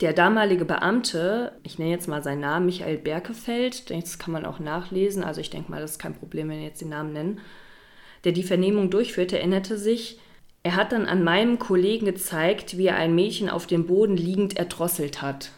Der 0.00 0.12
damalige 0.12 0.64
Beamte, 0.64 1.52
ich 1.62 1.78
nenne 1.78 1.90
jetzt 1.90 2.08
mal 2.08 2.22
seinen 2.22 2.40
Namen, 2.40 2.66
Michael 2.66 2.98
Berkefeld, 2.98 3.90
das 3.90 4.18
kann 4.18 4.32
man 4.32 4.44
auch 4.44 4.58
nachlesen, 4.58 5.22
also 5.22 5.40
ich 5.40 5.48
denke 5.48 5.70
mal, 5.70 5.80
das 5.80 5.92
ist 5.92 5.98
kein 5.98 6.14
Problem, 6.14 6.48
wenn 6.48 6.58
wir 6.58 6.66
jetzt 6.66 6.80
den 6.82 6.90
Namen 6.90 7.12
nennen, 7.12 7.40
der 8.24 8.32
die 8.32 8.42
Vernehmung 8.42 8.90
durchführte, 8.90 9.38
erinnerte 9.38 9.78
sich, 9.78 10.18
er 10.66 10.74
hat 10.74 10.90
dann 10.90 11.06
an 11.06 11.22
meinem 11.22 11.60
Kollegen 11.60 12.06
gezeigt, 12.06 12.76
wie 12.76 12.88
er 12.88 12.96
ein 12.96 13.14
Mädchen 13.14 13.48
auf 13.48 13.68
dem 13.68 13.86
Boden 13.86 14.16
liegend 14.16 14.56
erdrosselt 14.56 15.22
hat. 15.22 15.52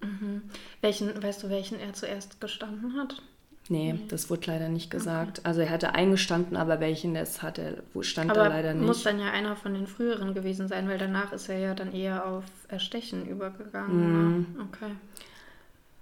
Mhm. 0.00 0.42
Welchen, 0.80 1.20
weißt 1.20 1.42
du, 1.42 1.50
welchen 1.50 1.80
er 1.80 1.94
zuerst 1.94 2.40
gestanden 2.40 2.96
hat? 2.96 3.20
Nee, 3.68 3.94
mhm. 3.94 4.06
das 4.06 4.30
wurde 4.30 4.46
leider 4.46 4.68
nicht 4.68 4.88
gesagt. 4.88 5.40
Okay. 5.40 5.48
Also 5.48 5.62
er 5.62 5.70
hatte 5.70 5.96
eingestanden, 5.96 6.56
aber 6.56 6.78
welchen 6.78 7.14
das 7.14 7.42
hat 7.42 7.58
er, 7.58 7.82
stand 8.02 8.30
aber 8.30 8.44
da 8.44 8.48
leider 8.50 8.74
nicht. 8.74 8.86
muss 8.86 9.02
dann 9.02 9.18
ja 9.18 9.32
einer 9.32 9.56
von 9.56 9.74
den 9.74 9.88
früheren 9.88 10.32
gewesen 10.32 10.68
sein, 10.68 10.88
weil 10.88 10.98
danach 10.98 11.32
ist 11.32 11.48
er 11.48 11.58
ja 11.58 11.74
dann 11.74 11.92
eher 11.92 12.24
auf 12.24 12.44
Erstechen 12.68 13.26
übergegangen. 13.26 14.36
Mhm. 14.38 14.46
Okay. 14.60 14.92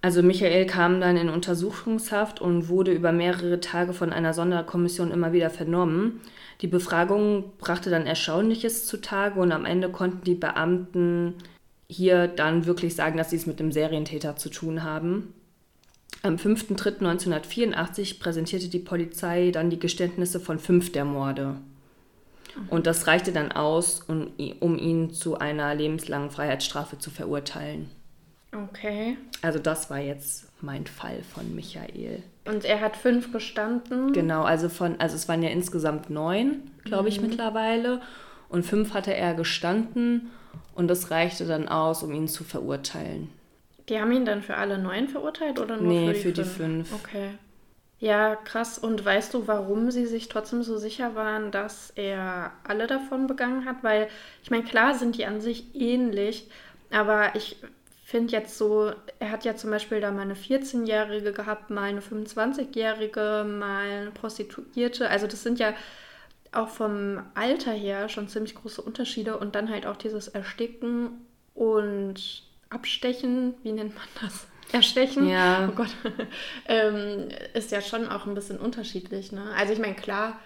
Also 0.05 0.23
Michael 0.23 0.67
kam 0.67 1.01
dann 1.01 1.17
in 1.17 1.31
Untersuchungshaft 1.31 2.39
und 2.39 2.69
wurde 2.69 2.93
über 2.93 3.11
mehrere 3.11 3.61
Tage 3.61 3.95
von 3.95 4.13
einer 4.13 4.35
Sonderkommission 4.35 5.11
immer 5.11 5.33
wieder 5.33 5.49
vernommen. 5.49 6.21
Die 6.61 6.67
Befragung 6.67 7.53
brachte 7.57 7.89
dann 7.89 8.05
Erstaunliches 8.05 8.87
zutage 8.87 9.41
und 9.41 9.51
am 9.51 9.65
Ende 9.65 9.89
konnten 9.89 10.23
die 10.23 10.35
Beamten 10.35 11.37
hier 11.89 12.29
dann 12.29 12.67
wirklich 12.67 12.95
sagen, 12.95 13.17
dass 13.17 13.31
sie 13.31 13.37
es 13.37 13.47
mit 13.47 13.59
dem 13.59 13.73
Serientäter 13.73 14.37
zu 14.37 14.51
tun 14.51 14.83
haben. 14.83 15.33
Am 16.21 16.37
5.3.1984 16.37 18.21
präsentierte 18.21 18.69
die 18.69 18.81
Polizei 18.81 19.53
dann 19.53 19.71
die 19.71 19.79
Geständnisse 19.79 20.39
von 20.39 20.59
fünf 20.59 20.93
der 20.93 21.07
Morde. 21.07 21.57
Und 22.69 22.87
das 22.87 23.07
reichte 23.07 23.33
dann 23.33 23.53
aus, 23.53 24.03
um, 24.07 24.33
um 24.61 24.77
ihn 24.79 25.15
zu 25.15 25.39
einer 25.39 25.75
lebenslangen 25.75 26.29
Freiheitsstrafe 26.29 26.99
zu 26.99 27.11
verurteilen. 27.11 27.89
Okay. 28.55 29.17
Also 29.43 29.59
das 29.59 29.91
war 29.91 29.99
jetzt 29.99 30.49
mein 30.63 30.87
Fall 30.87 31.23
von 31.23 31.55
Michael. 31.55 32.23
Und 32.47 32.65
er 32.65 32.81
hat 32.81 32.97
fünf 32.97 33.33
gestanden? 33.33 34.13
Genau, 34.13 34.43
also 34.43 34.69
von, 34.69 35.01
also 35.01 35.17
es 35.17 35.29
waren 35.29 35.43
ja 35.43 35.51
insgesamt 35.51 36.11
neun, 36.11 36.71
glaube 36.85 37.09
ich, 37.09 37.21
mhm. 37.21 37.29
mittlerweile. 37.29 38.01
Und 38.49 38.65
fünf 38.65 38.95
hatte 38.95 39.15
er 39.15 39.35
gestanden 39.35 40.31
und 40.75 40.89
das 40.89 41.11
reichte 41.11 41.47
dann 41.47 41.69
aus, 41.69 42.03
um 42.03 42.13
ihn 42.13 42.29
zu 42.29 42.45
verurteilen. 42.45 43.31
Die 43.89 44.01
haben 44.01 44.13
ihn 44.13 44.25
dann 44.25 44.43
für 44.43 44.57
alle 44.57 44.79
neun 44.79 45.09
verurteilt 45.09 45.59
oder 45.59 45.77
nur 45.77 45.93
nee, 45.93 46.15
für 46.15 46.33
die, 46.33 46.45
für 46.45 46.49
fünf? 46.49 46.89
die 46.89 46.95
fünf? 46.95 47.05
Okay. 47.05 47.31
Ja, 47.99 48.37
krass. 48.37 48.79
Und 48.79 49.05
weißt 49.05 49.33
du, 49.35 49.47
warum 49.47 49.91
sie 49.91 50.07
sich 50.07 50.29
trotzdem 50.29 50.63
so 50.63 50.77
sicher 50.77 51.15
waren, 51.15 51.51
dass 51.51 51.91
er 51.91 52.53
alle 52.65 52.87
davon 52.87 53.27
begangen 53.27 53.65
hat? 53.65 53.83
Weil, 53.83 54.09
ich 54.43 54.51
meine, 54.51 54.65
klar 54.65 54.95
sind 54.95 55.17
die 55.17 55.27
an 55.27 55.41
sich 55.41 55.75
ähnlich, 55.75 56.49
aber 56.91 57.35
ich 57.35 57.57
finde 58.05 58.33
jetzt 58.33 58.59
so, 58.59 58.93
er 59.19 59.31
hat 59.31 59.45
ja 59.45 59.57
zum 59.57 59.71
Beispiel 59.71 60.01
da 60.01 60.11
mal 60.11 60.23
eine 60.23 60.35
14-Jährige 60.35 61.33
gehabt, 61.33 61.71
mal 61.71 61.85
eine 61.85 62.01
25-Jährige, 62.01 63.47
mal 63.49 63.89
eine 63.89 64.11
Prostituierte. 64.11 65.09
Also 65.09 65.27
das 65.27 65.43
sind 65.43 65.59
ja 65.59 65.75
auch 66.53 66.69
vom 66.69 67.23
Alter 67.35 67.73
her 67.73 68.09
schon 68.09 68.29
ziemlich 68.29 68.55
große 68.55 68.83
Unterschiede 68.83 69.39
und 69.39 69.55
dann 69.55 69.71
halt 69.71 69.87
auch 69.87 69.97
dieses 69.97 70.29
Ersticken 70.29 71.27
und 71.55 72.43
Abstechen, 72.69 73.55
wie 73.63 73.73
nennt 73.73 73.95
man 73.95 74.07
das? 74.21 74.47
Erstechen, 74.73 75.29
ja. 75.29 75.69
oh 75.71 75.75
Gott, 75.75 75.95
ähm, 76.69 77.29
ist 77.55 77.71
ja 77.71 77.81
schon 77.81 78.09
auch 78.09 78.27
ein 78.27 78.35
bisschen 78.35 78.59
unterschiedlich. 78.59 79.33
Ne? 79.33 79.45
Also 79.57 79.73
ich 79.73 79.79
meine, 79.79 79.95
klar. 79.95 80.39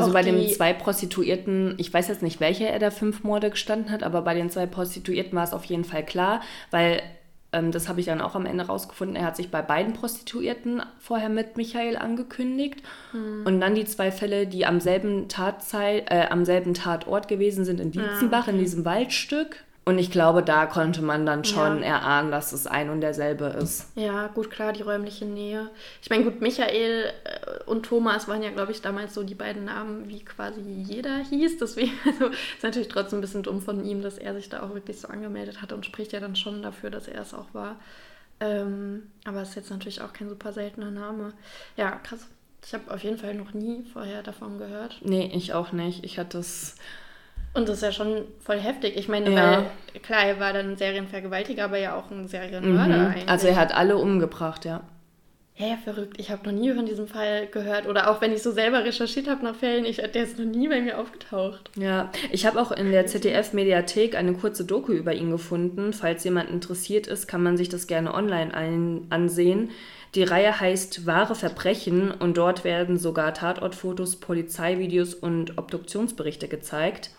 Also 0.00 0.12
bei 0.12 0.22
den 0.22 0.48
zwei 0.50 0.72
Prostituierten, 0.72 1.74
ich 1.78 1.92
weiß 1.92 2.08
jetzt 2.08 2.22
nicht, 2.22 2.40
welche 2.40 2.68
er 2.68 2.78
da 2.78 2.90
fünf 2.90 3.24
Morde 3.24 3.50
gestanden 3.50 3.90
hat, 3.90 4.02
aber 4.02 4.22
bei 4.22 4.34
den 4.34 4.50
zwei 4.50 4.66
Prostituierten 4.66 5.36
war 5.36 5.44
es 5.44 5.52
auf 5.52 5.64
jeden 5.64 5.84
Fall 5.84 6.04
klar, 6.04 6.40
weil 6.70 7.02
ähm, 7.52 7.72
das 7.72 7.88
habe 7.88 8.00
ich 8.00 8.06
dann 8.06 8.20
auch 8.20 8.34
am 8.34 8.46
Ende 8.46 8.66
rausgefunden, 8.66 9.16
er 9.16 9.24
hat 9.24 9.36
sich 9.36 9.50
bei 9.50 9.62
beiden 9.62 9.92
Prostituierten 9.92 10.82
vorher 10.98 11.28
mit 11.28 11.56
Michael 11.56 11.96
angekündigt. 11.96 12.82
Hm. 13.12 13.44
Und 13.46 13.60
dann 13.60 13.74
die 13.74 13.84
zwei 13.84 14.10
Fälle, 14.10 14.46
die 14.46 14.66
am 14.66 14.80
selben, 14.80 15.28
Tatzeit, 15.28 16.10
äh, 16.10 16.26
am 16.30 16.44
selben 16.44 16.74
Tatort 16.74 17.28
gewesen 17.28 17.64
sind 17.64 17.80
in 17.80 17.92
Dietzenbach, 17.92 18.46
ja, 18.46 18.52
okay. 18.52 18.58
in 18.58 18.58
diesem 18.58 18.84
Waldstück. 18.84 19.64
Und 19.88 20.00
ich 20.00 20.10
glaube, 20.10 20.42
da 20.42 20.66
konnte 20.66 21.00
man 21.00 21.26
dann 21.26 21.44
schon 21.44 21.80
ja. 21.80 21.90
erahnen, 21.90 22.32
dass 22.32 22.52
es 22.52 22.66
ein 22.66 22.90
und 22.90 23.02
derselbe 23.02 23.44
ist. 23.44 23.86
Ja, 23.94 24.26
gut, 24.26 24.50
klar, 24.50 24.72
die 24.72 24.82
räumliche 24.82 25.26
Nähe. 25.26 25.70
Ich 26.02 26.10
meine, 26.10 26.24
gut, 26.24 26.40
Michael 26.40 27.04
äh, 27.22 27.62
und 27.66 27.86
Thomas 27.86 28.26
waren 28.26 28.42
ja, 28.42 28.50
glaube 28.50 28.72
ich, 28.72 28.82
damals 28.82 29.14
so 29.14 29.22
die 29.22 29.36
beiden 29.36 29.64
Namen, 29.64 30.08
wie 30.08 30.24
quasi 30.24 30.60
jeder 30.60 31.18
hieß. 31.18 31.58
Deswegen 31.58 31.92
also, 32.04 32.26
ist 32.26 32.64
natürlich 32.64 32.88
trotzdem 32.88 33.20
ein 33.20 33.22
bisschen 33.22 33.44
dumm 33.44 33.62
von 33.62 33.84
ihm, 33.84 34.02
dass 34.02 34.18
er 34.18 34.34
sich 34.34 34.48
da 34.48 34.64
auch 34.64 34.74
wirklich 34.74 35.00
so 35.00 35.06
angemeldet 35.06 35.62
hat 35.62 35.72
und 35.72 35.86
spricht 35.86 36.12
ja 36.12 36.18
dann 36.18 36.34
schon 36.34 36.62
dafür, 36.62 36.90
dass 36.90 37.06
er 37.06 37.22
es 37.22 37.32
auch 37.32 37.54
war. 37.54 37.76
Ähm, 38.40 39.04
aber 39.24 39.42
es 39.42 39.50
ist 39.50 39.54
jetzt 39.54 39.70
natürlich 39.70 40.00
auch 40.00 40.12
kein 40.12 40.28
super 40.28 40.52
seltener 40.52 40.90
Name. 40.90 41.32
Ja, 41.76 41.92
krass. 41.92 42.26
Ich 42.66 42.74
habe 42.74 42.92
auf 42.92 43.04
jeden 43.04 43.18
Fall 43.18 43.34
noch 43.34 43.54
nie 43.54 43.84
vorher 43.92 44.24
davon 44.24 44.58
gehört. 44.58 44.98
Nee, 45.04 45.30
ich 45.32 45.54
auch 45.54 45.70
nicht. 45.70 46.04
Ich 46.04 46.18
hatte 46.18 46.38
es 46.38 46.74
und 47.56 47.68
das 47.68 47.76
ist 47.76 47.82
ja 47.82 47.92
schon 47.92 48.24
voll 48.40 48.58
heftig. 48.58 48.96
Ich 48.96 49.08
meine, 49.08 49.30
ja. 49.30 49.66
weil, 49.92 50.00
klar, 50.00 50.24
er 50.24 50.38
war 50.40 50.52
dann 50.52 50.76
Serienvergewaltiger, 50.76 51.64
aber 51.64 51.78
ja 51.78 51.96
auch 51.96 52.10
ein 52.10 52.28
Serienmörder 52.28 52.96
mhm. 52.96 53.06
eigentlich. 53.06 53.28
Also 53.28 53.48
er 53.48 53.56
hat 53.56 53.74
alle 53.74 53.96
umgebracht, 53.96 54.64
ja. 54.64 54.82
Ja, 55.58 55.68
ja, 55.68 55.76
verrückt. 55.82 56.20
Ich 56.20 56.30
habe 56.30 56.44
noch 56.44 56.58
nie 56.58 56.74
von 56.74 56.84
diesem 56.84 57.08
Fall 57.08 57.46
gehört. 57.46 57.86
Oder 57.86 58.10
auch 58.10 58.20
wenn 58.20 58.32
ich 58.32 58.42
so 58.42 58.52
selber 58.52 58.84
recherchiert 58.84 59.26
habe 59.26 59.42
nach 59.42 59.56
Fällen, 59.56 59.86
ich, 59.86 59.96
der 59.96 60.22
ist 60.22 60.38
noch 60.38 60.44
nie 60.44 60.68
bei 60.68 60.82
mir 60.82 60.98
aufgetaucht. 60.98 61.70
Ja, 61.76 62.12
ich 62.30 62.44
habe 62.44 62.60
auch 62.60 62.72
in 62.72 62.90
der 62.90 63.06
ZDF-Mediathek 63.06 64.16
eine 64.16 64.34
kurze 64.34 64.66
Doku 64.66 64.92
über 64.92 65.14
ihn 65.14 65.30
gefunden. 65.30 65.94
Falls 65.94 66.24
jemand 66.24 66.50
interessiert 66.50 67.06
ist, 67.06 67.26
kann 67.26 67.42
man 67.42 67.56
sich 67.56 67.70
das 67.70 67.86
gerne 67.86 68.12
online 68.12 68.52
ein 68.52 69.06
ansehen. 69.08 69.70
Die 70.14 70.24
Reihe 70.24 70.60
heißt 70.60 71.06
Wahre 71.06 71.34
Verbrechen 71.34 72.10
und 72.10 72.36
dort 72.36 72.62
werden 72.64 72.98
sogar 72.98 73.32
Tatortfotos, 73.32 74.16
Polizeivideos 74.16 75.14
und 75.14 75.56
Obduktionsberichte 75.56 76.48
gezeigt. 76.48 77.10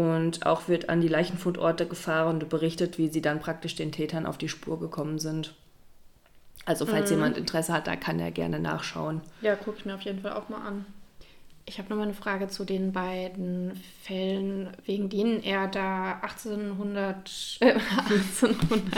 Und 0.00 0.46
auch 0.46 0.66
wird 0.66 0.88
an 0.88 1.02
die 1.02 1.08
Leichenfundorte 1.08 1.86
gefahren 1.86 2.36
und 2.36 2.48
berichtet, 2.48 2.96
wie 2.96 3.08
sie 3.08 3.20
dann 3.20 3.40
praktisch 3.40 3.74
den 3.74 3.92
Tätern 3.92 4.24
auf 4.24 4.38
die 4.38 4.48
Spur 4.48 4.80
gekommen 4.80 5.18
sind. 5.18 5.54
Also 6.64 6.86
falls 6.86 7.10
mhm. 7.10 7.16
jemand 7.16 7.36
Interesse 7.36 7.72
hat, 7.72 7.86
da 7.86 7.96
kann 7.96 8.18
er 8.18 8.30
gerne 8.30 8.60
nachschauen. 8.60 9.20
Ja, 9.42 9.56
gucke 9.56 9.78
ich 9.78 9.84
mir 9.84 9.94
auf 9.94 10.02
jeden 10.02 10.20
Fall 10.20 10.32
auch 10.32 10.48
mal 10.48 10.66
an. 10.66 10.86
Ich 11.66 11.78
habe 11.78 11.90
nochmal 11.90 12.06
eine 12.06 12.14
Frage 12.14 12.48
zu 12.48 12.64
den 12.64 12.92
beiden 12.92 13.78
Fällen, 14.02 14.70
wegen 14.86 15.10
denen 15.10 15.42
er 15.42 15.68
da 15.68 16.20
1800, 16.22 17.58
äh, 17.60 17.72
1800 17.74 18.92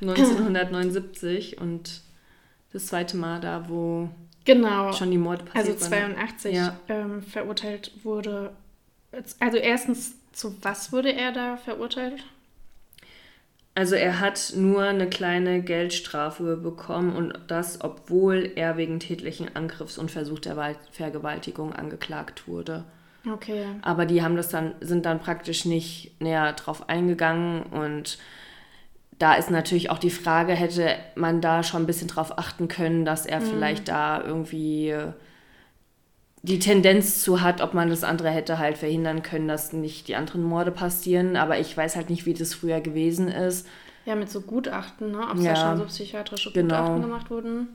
1979 0.00 1.60
und 1.60 2.00
das 2.72 2.86
zweite 2.86 3.16
Mal 3.16 3.40
da, 3.40 3.68
wo 3.68 4.08
genau. 4.44 4.92
schon 4.92 5.10
die 5.10 5.18
Morde 5.18 5.44
passiert 5.44 5.76
Also 5.76 5.88
82 5.88 6.54
ja. 6.54 6.76
ähm, 6.88 7.22
verurteilt 7.22 7.92
wurde 8.02 8.52
also 9.38 9.56
erstens, 9.56 10.14
zu 10.32 10.54
was 10.62 10.92
wurde 10.92 11.12
er 11.12 11.32
da 11.32 11.56
verurteilt? 11.56 12.24
Also 13.74 13.94
er 13.94 14.20
hat 14.20 14.52
nur 14.56 14.82
eine 14.82 15.08
kleine 15.08 15.62
Geldstrafe 15.62 16.56
bekommen 16.56 17.14
und 17.14 17.38
das, 17.46 17.82
obwohl 17.82 18.52
er 18.56 18.76
wegen 18.76 18.98
tätlichen 18.98 19.54
Angriffs 19.54 19.96
und 19.96 20.10
Versuch 20.10 20.40
der 20.40 20.76
Vergewaltigung 20.90 21.72
angeklagt 21.72 22.48
wurde. 22.48 22.84
Okay. 23.30 23.66
Aber 23.82 24.06
die 24.06 24.22
haben 24.22 24.36
das 24.36 24.48
dann, 24.48 24.74
sind 24.80 25.06
dann 25.06 25.20
praktisch 25.20 25.64
nicht 25.64 26.20
näher 26.20 26.52
drauf 26.54 26.88
eingegangen 26.88 27.62
und 27.62 28.18
da 29.18 29.34
ist 29.34 29.50
natürlich 29.50 29.90
auch 29.90 29.98
die 29.98 30.10
Frage, 30.10 30.54
hätte 30.54 30.96
man 31.14 31.42
da 31.42 31.62
schon 31.62 31.82
ein 31.82 31.86
bisschen 31.86 32.08
drauf 32.08 32.38
achten 32.38 32.68
können, 32.68 33.04
dass 33.04 33.26
er 33.26 33.40
mhm. 33.40 33.44
vielleicht 33.44 33.88
da 33.88 34.22
irgendwie 34.24 34.94
die 36.42 36.58
Tendenz 36.58 37.22
zu 37.22 37.42
hat, 37.42 37.60
ob 37.60 37.74
man 37.74 37.90
das 37.90 38.04
andere 38.04 38.30
hätte 38.30 38.58
halt 38.58 38.78
verhindern 38.78 39.22
können, 39.22 39.48
dass 39.48 39.72
nicht 39.72 40.08
die 40.08 40.16
anderen 40.16 40.42
Morde 40.42 40.70
passieren. 40.70 41.36
Aber 41.36 41.58
ich 41.58 41.76
weiß 41.76 41.96
halt 41.96 42.10
nicht, 42.10 42.26
wie 42.26 42.34
das 42.34 42.54
früher 42.54 42.80
gewesen 42.80 43.28
ist. 43.28 43.66
Ja, 44.06 44.14
mit 44.14 44.30
so 44.30 44.40
Gutachten, 44.40 45.12
ne? 45.12 45.28
Ob 45.30 45.38
ja, 45.38 45.52
da 45.52 45.60
schon 45.60 45.76
so 45.78 45.84
psychiatrische 45.84 46.52
genau. 46.52 46.76
Gutachten 46.76 47.02
gemacht 47.02 47.30
wurden. 47.30 47.68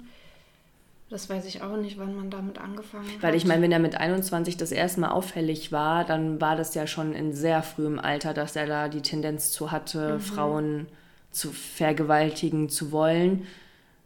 Das 1.11 1.29
weiß 1.29 1.45
ich 1.45 1.61
auch 1.61 1.77
nicht, 1.77 1.99
wann 1.99 2.15
man 2.15 2.31
damit 2.31 2.57
angefangen 2.57 3.07
hat. 3.07 3.21
Weil 3.21 3.35
ich 3.35 3.45
meine, 3.45 3.61
wenn 3.61 3.71
er 3.71 3.79
mit 3.79 3.95
21 3.95 4.57
das 4.57 4.71
erste 4.71 5.01
Mal 5.01 5.09
auffällig 5.09 5.71
war, 5.71 6.03
dann 6.03 6.41
war 6.41 6.55
das 6.55 6.73
ja 6.73 6.87
schon 6.87 7.13
in 7.13 7.31
sehr 7.31 7.61
frühem 7.61 7.99
Alter, 7.99 8.33
dass 8.33 8.55
er 8.55 8.65
da 8.65 8.89
die 8.89 9.01
Tendenz 9.01 9.51
zu 9.51 9.71
hatte, 9.71 10.15
mhm. 10.15 10.19
Frauen 10.19 10.87
zu 11.29 11.51
vergewaltigen 11.51 12.69
zu 12.69 12.91
wollen. 12.91 13.45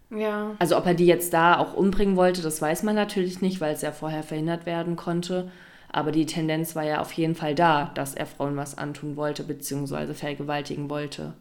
Ja. 0.10 0.56
Also 0.60 0.78
ob 0.78 0.86
er 0.86 0.94
die 0.94 1.06
jetzt 1.06 1.34
da 1.34 1.58
auch 1.58 1.74
umbringen 1.74 2.16
wollte, 2.16 2.42
das 2.42 2.62
weiß 2.62 2.84
man 2.84 2.96
natürlich 2.96 3.42
nicht, 3.42 3.62
weil 3.62 3.74
es 3.74 3.82
ja 3.82 3.92
vorher 3.92 4.24
verhindert 4.24 4.66
werden 4.66 4.96
konnte. 4.96 5.52
Aber 5.92 6.12
die 6.12 6.26
Tendenz 6.26 6.76
war 6.76 6.84
ja 6.84 7.02
auf 7.02 7.12
jeden 7.14 7.36
Fall 7.36 7.56
da, 7.56 7.92
dass 7.96 8.14
er 8.14 8.26
Frauen 8.26 8.56
was 8.58 8.78
antun 8.78 9.16
wollte, 9.16 9.44
beziehungsweise 9.44 10.14
vergewaltigen 10.14 10.90
wollte. 10.90 11.34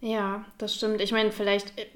Ja, 0.00 0.44
das 0.58 0.74
stimmt. 0.74 1.00
Ich 1.00 1.12
meine, 1.12 1.32
vielleicht 1.32 1.78
äh, 1.78 1.86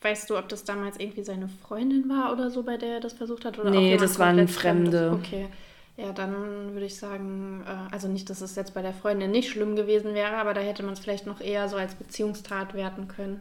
weißt 0.00 0.30
du, 0.30 0.38
ob 0.38 0.48
das 0.48 0.64
damals 0.64 0.98
irgendwie 0.98 1.22
seine 1.22 1.48
Freundin 1.48 2.08
war 2.08 2.32
oder 2.32 2.50
so, 2.50 2.62
bei 2.62 2.76
der 2.76 2.94
er 2.94 3.00
das 3.00 3.12
versucht 3.12 3.44
hat? 3.44 3.58
Oder 3.58 3.70
nee, 3.70 3.96
das 3.96 4.18
waren 4.18 4.48
Fremde. 4.48 5.12
Okay. 5.12 5.48
Ja, 5.96 6.12
dann 6.12 6.72
würde 6.72 6.86
ich 6.86 6.96
sagen, 6.96 7.62
äh, 7.66 7.92
also 7.92 8.08
nicht, 8.08 8.30
dass 8.30 8.40
es 8.40 8.56
jetzt 8.56 8.72
bei 8.72 8.80
der 8.80 8.94
Freundin 8.94 9.30
nicht 9.30 9.50
schlimm 9.50 9.76
gewesen 9.76 10.14
wäre, 10.14 10.36
aber 10.36 10.54
da 10.54 10.60
hätte 10.60 10.82
man 10.82 10.94
es 10.94 11.00
vielleicht 11.00 11.26
noch 11.26 11.40
eher 11.40 11.68
so 11.68 11.76
als 11.76 11.94
Beziehungstat 11.94 12.72
werten 12.74 13.08
können. 13.08 13.40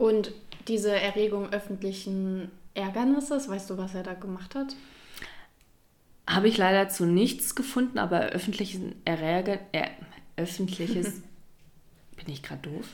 Und 0.00 0.32
diese 0.66 0.92
Erregung 0.98 1.52
öffentlichen 1.52 2.50
Ärgernisses, 2.72 3.50
weißt 3.50 3.68
du, 3.68 3.76
was 3.76 3.94
er 3.94 4.02
da 4.02 4.14
gemacht 4.14 4.54
hat? 4.54 4.74
Habe 6.26 6.48
ich 6.48 6.56
leider 6.56 6.88
zu 6.88 7.04
nichts 7.04 7.54
gefunden, 7.54 7.98
aber 7.98 8.20
öffentliches 8.30 8.80
Erreger, 9.04 9.58
äh, 9.72 9.88
öffentliches, 10.36 11.20
bin 12.16 12.28
ich 12.28 12.42
gerade 12.42 12.62
doof? 12.70 12.86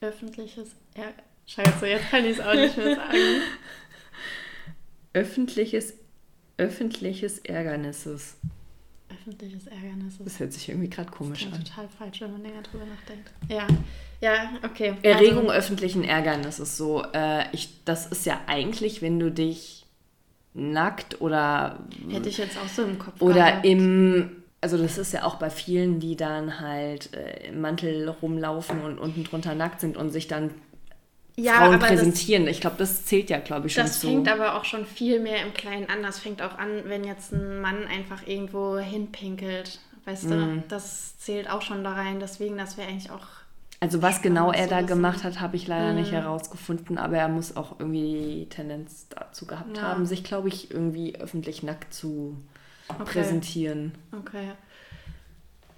Öffentliches 0.00 0.70
Ärger, 0.94 1.22
scheiße, 1.46 1.86
jetzt 1.86 2.08
kann 2.08 2.24
ich 2.24 2.38
es 2.38 2.40
auch 2.40 2.54
nicht 2.54 2.78
mehr 2.78 2.96
sagen. 2.96 3.18
öffentliches 5.12 5.92
öffentliches 6.56 7.40
Ärgernisses. 7.40 8.36
Öffentliches 9.18 9.66
Ärgernisses. 9.66 10.24
Das 10.24 10.40
hört 10.40 10.52
sich 10.52 10.68
irgendwie 10.68 10.90
gerade 10.90 11.10
komisch 11.10 11.44
das 11.44 11.54
an. 11.54 11.64
total 11.64 11.88
falsch, 11.88 12.20
wenn 12.20 12.32
man 12.32 12.42
länger 12.42 12.62
drüber 12.62 12.84
nachdenkt. 12.84 13.30
Ja, 13.48 13.66
ja, 14.20 14.50
okay. 14.64 14.94
Erregung 15.02 15.50
also, 15.50 15.52
öffentlichen 15.52 16.04
Ärgernisses. 16.04 16.76
So, 16.76 17.04
äh, 17.12 17.44
ich, 17.52 17.84
das 17.84 18.06
ist 18.06 18.26
ja 18.26 18.40
eigentlich, 18.46 19.02
wenn 19.02 19.18
du 19.18 19.30
dich 19.30 19.86
nackt 20.54 21.20
oder. 21.20 21.78
Hätte 22.10 22.28
ich 22.28 22.38
jetzt 22.38 22.58
auch 22.58 22.68
so 22.68 22.82
im 22.82 22.98
Kopf. 22.98 23.20
Oder 23.20 23.46
gehabt. 23.46 23.66
im. 23.66 24.42
Also, 24.60 24.76
das 24.76 24.98
ist 24.98 25.12
ja 25.12 25.22
auch 25.22 25.36
bei 25.36 25.50
vielen, 25.50 26.00
die 26.00 26.16
dann 26.16 26.58
halt 26.60 27.14
äh, 27.14 27.48
im 27.48 27.60
Mantel 27.60 28.08
rumlaufen 28.08 28.82
und 28.82 28.98
unten 28.98 29.22
drunter 29.22 29.54
nackt 29.54 29.80
sind 29.80 29.96
und 29.96 30.10
sich 30.10 30.26
dann 30.26 30.50
ja, 31.38 31.54
Frauen 31.54 31.78
präsentieren. 31.78 32.46
Das, 32.46 32.54
ich 32.54 32.60
glaube, 32.60 32.76
das 32.78 33.04
zählt 33.04 33.30
ja, 33.30 33.38
glaube 33.38 33.68
ich, 33.68 33.74
schon 33.74 33.84
das 33.84 34.00
so. 34.00 34.08
Das 34.08 34.14
fängt 34.14 34.28
aber 34.28 34.56
auch 34.56 34.64
schon 34.64 34.84
viel 34.84 35.20
mehr 35.20 35.42
im 35.42 35.54
Kleinen 35.54 35.88
an. 35.88 36.02
Das 36.02 36.18
fängt 36.18 36.42
auch 36.42 36.58
an, 36.58 36.82
wenn 36.84 37.04
jetzt 37.04 37.32
ein 37.32 37.60
Mann 37.60 37.86
einfach 37.86 38.26
irgendwo 38.26 38.78
hinpinkelt. 38.78 39.80
Weißt 40.04 40.24
mm. 40.24 40.30
du, 40.30 40.36
mhm. 40.36 40.62
das 40.68 41.18
zählt 41.18 41.50
auch 41.50 41.62
schon 41.62 41.84
da 41.84 41.92
rein. 41.92 42.20
Deswegen, 42.20 42.58
das 42.58 42.76
wäre 42.76 42.88
eigentlich 42.88 43.10
auch. 43.10 43.26
Also, 43.80 44.02
was 44.02 44.22
genau 44.22 44.50
er 44.52 44.66
da 44.66 44.82
gemacht 44.82 45.22
hat, 45.22 45.40
habe 45.40 45.56
ich 45.56 45.68
leider 45.68 45.92
mm. 45.92 45.96
nicht 45.96 46.10
mhm. 46.10 46.16
herausgefunden. 46.16 46.98
Aber 46.98 47.16
er 47.16 47.28
muss 47.28 47.56
auch 47.56 47.78
irgendwie 47.78 48.40
die 48.40 48.48
Tendenz 48.48 49.06
dazu 49.08 49.46
gehabt 49.46 49.76
ja. 49.76 49.82
haben, 49.84 50.06
sich, 50.06 50.24
glaube 50.24 50.48
ich, 50.48 50.70
irgendwie 50.70 51.16
öffentlich 51.20 51.62
nackt 51.62 51.94
zu 51.94 52.36
okay. 52.88 53.04
präsentieren. 53.04 53.92
Okay. 54.12 54.52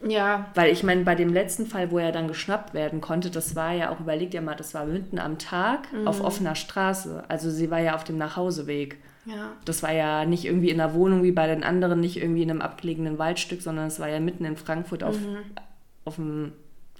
Ja. 0.02 0.46
Weil 0.54 0.72
ich 0.72 0.82
meine, 0.82 1.04
bei 1.04 1.14
dem 1.14 1.32
letzten 1.32 1.66
Fall, 1.66 1.90
wo 1.90 1.98
er 1.98 2.12
dann 2.12 2.28
geschnappt 2.28 2.74
werden 2.74 3.00
konnte, 3.00 3.30
das 3.30 3.54
war 3.54 3.72
ja 3.72 3.90
auch, 3.90 4.00
überlegt 4.00 4.34
ihr 4.34 4.40
mal, 4.40 4.54
das 4.54 4.74
war 4.74 4.86
mitten 4.86 5.18
am 5.18 5.38
Tag 5.38 5.92
mhm. 5.92 6.08
auf 6.08 6.22
offener 6.22 6.54
Straße. 6.54 7.24
Also 7.28 7.50
sie 7.50 7.70
war 7.70 7.80
ja 7.80 7.94
auf 7.94 8.04
dem 8.04 8.16
Nachhauseweg. 8.16 8.98
Ja. 9.26 9.52
Das 9.64 9.82
war 9.82 9.92
ja 9.92 10.24
nicht 10.24 10.46
irgendwie 10.46 10.70
in 10.70 10.78
der 10.78 10.94
Wohnung 10.94 11.22
wie 11.22 11.32
bei 11.32 11.46
den 11.46 11.62
anderen, 11.62 12.00
nicht 12.00 12.16
irgendwie 12.16 12.42
in 12.42 12.50
einem 12.50 12.62
abgelegenen 12.62 13.18
Waldstück, 13.18 13.60
sondern 13.60 13.88
es 13.88 14.00
war 14.00 14.08
ja 14.08 14.20
mitten 14.20 14.44
in 14.44 14.56
Frankfurt 14.56 15.04
auf, 15.04 15.20
mhm. 15.20 15.36
auf 16.04 16.16
dem 16.16 16.52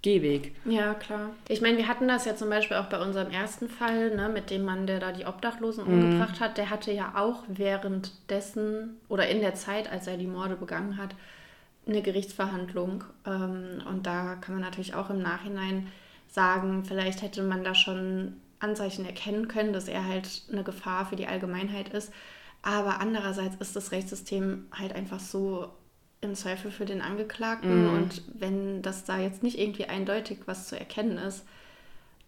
Gehweg. 0.02 0.54
Ja, 0.64 0.94
klar. 0.94 1.30
Ich 1.48 1.60
meine, 1.60 1.76
wir 1.76 1.88
hatten 1.88 2.08
das 2.08 2.24
ja 2.24 2.34
zum 2.34 2.48
Beispiel 2.48 2.76
auch 2.76 2.86
bei 2.86 3.00
unserem 3.00 3.30
ersten 3.30 3.68
Fall, 3.68 4.14
ne, 4.14 4.28
mit 4.28 4.50
dem 4.50 4.64
Mann, 4.64 4.86
der 4.86 4.98
da 4.98 5.12
die 5.12 5.26
Obdachlosen 5.26 5.86
mhm. 5.86 5.92
umgebracht 5.92 6.40
hat. 6.40 6.58
Der 6.58 6.70
hatte 6.70 6.92
ja 6.92 7.12
auch 7.16 7.44
währenddessen 7.48 8.96
oder 9.08 9.28
in 9.28 9.40
der 9.40 9.54
Zeit, 9.54 9.90
als 9.90 10.06
er 10.06 10.16
die 10.16 10.26
Morde 10.26 10.56
begangen 10.56 10.96
hat, 10.96 11.14
eine 11.86 12.02
Gerichtsverhandlung. 12.02 13.04
Ähm, 13.26 13.82
und 13.88 14.06
da 14.06 14.36
kann 14.36 14.54
man 14.54 14.62
natürlich 14.62 14.94
auch 14.94 15.10
im 15.10 15.22
Nachhinein 15.22 15.88
sagen, 16.28 16.84
vielleicht 16.84 17.22
hätte 17.22 17.42
man 17.42 17.64
da 17.64 17.74
schon 17.74 18.36
Anzeichen 18.60 19.06
erkennen 19.06 19.48
können, 19.48 19.72
dass 19.72 19.88
er 19.88 20.06
halt 20.06 20.42
eine 20.52 20.62
Gefahr 20.62 21.06
für 21.06 21.16
die 21.16 21.26
Allgemeinheit 21.26 21.88
ist. 21.88 22.12
Aber 22.62 23.00
andererseits 23.00 23.56
ist 23.56 23.74
das 23.74 23.90
Rechtssystem 23.90 24.66
halt 24.70 24.94
einfach 24.94 25.18
so 25.18 25.70
im 26.20 26.34
Zweifel 26.34 26.70
für 26.70 26.84
den 26.84 27.00
Angeklagten. 27.00 27.84
Mhm. 27.84 27.94
Und 27.94 28.22
wenn 28.34 28.82
das 28.82 29.04
da 29.04 29.18
jetzt 29.18 29.42
nicht 29.42 29.58
irgendwie 29.58 29.86
eindeutig 29.86 30.40
was 30.46 30.68
zu 30.68 30.78
erkennen 30.78 31.16
ist, 31.16 31.44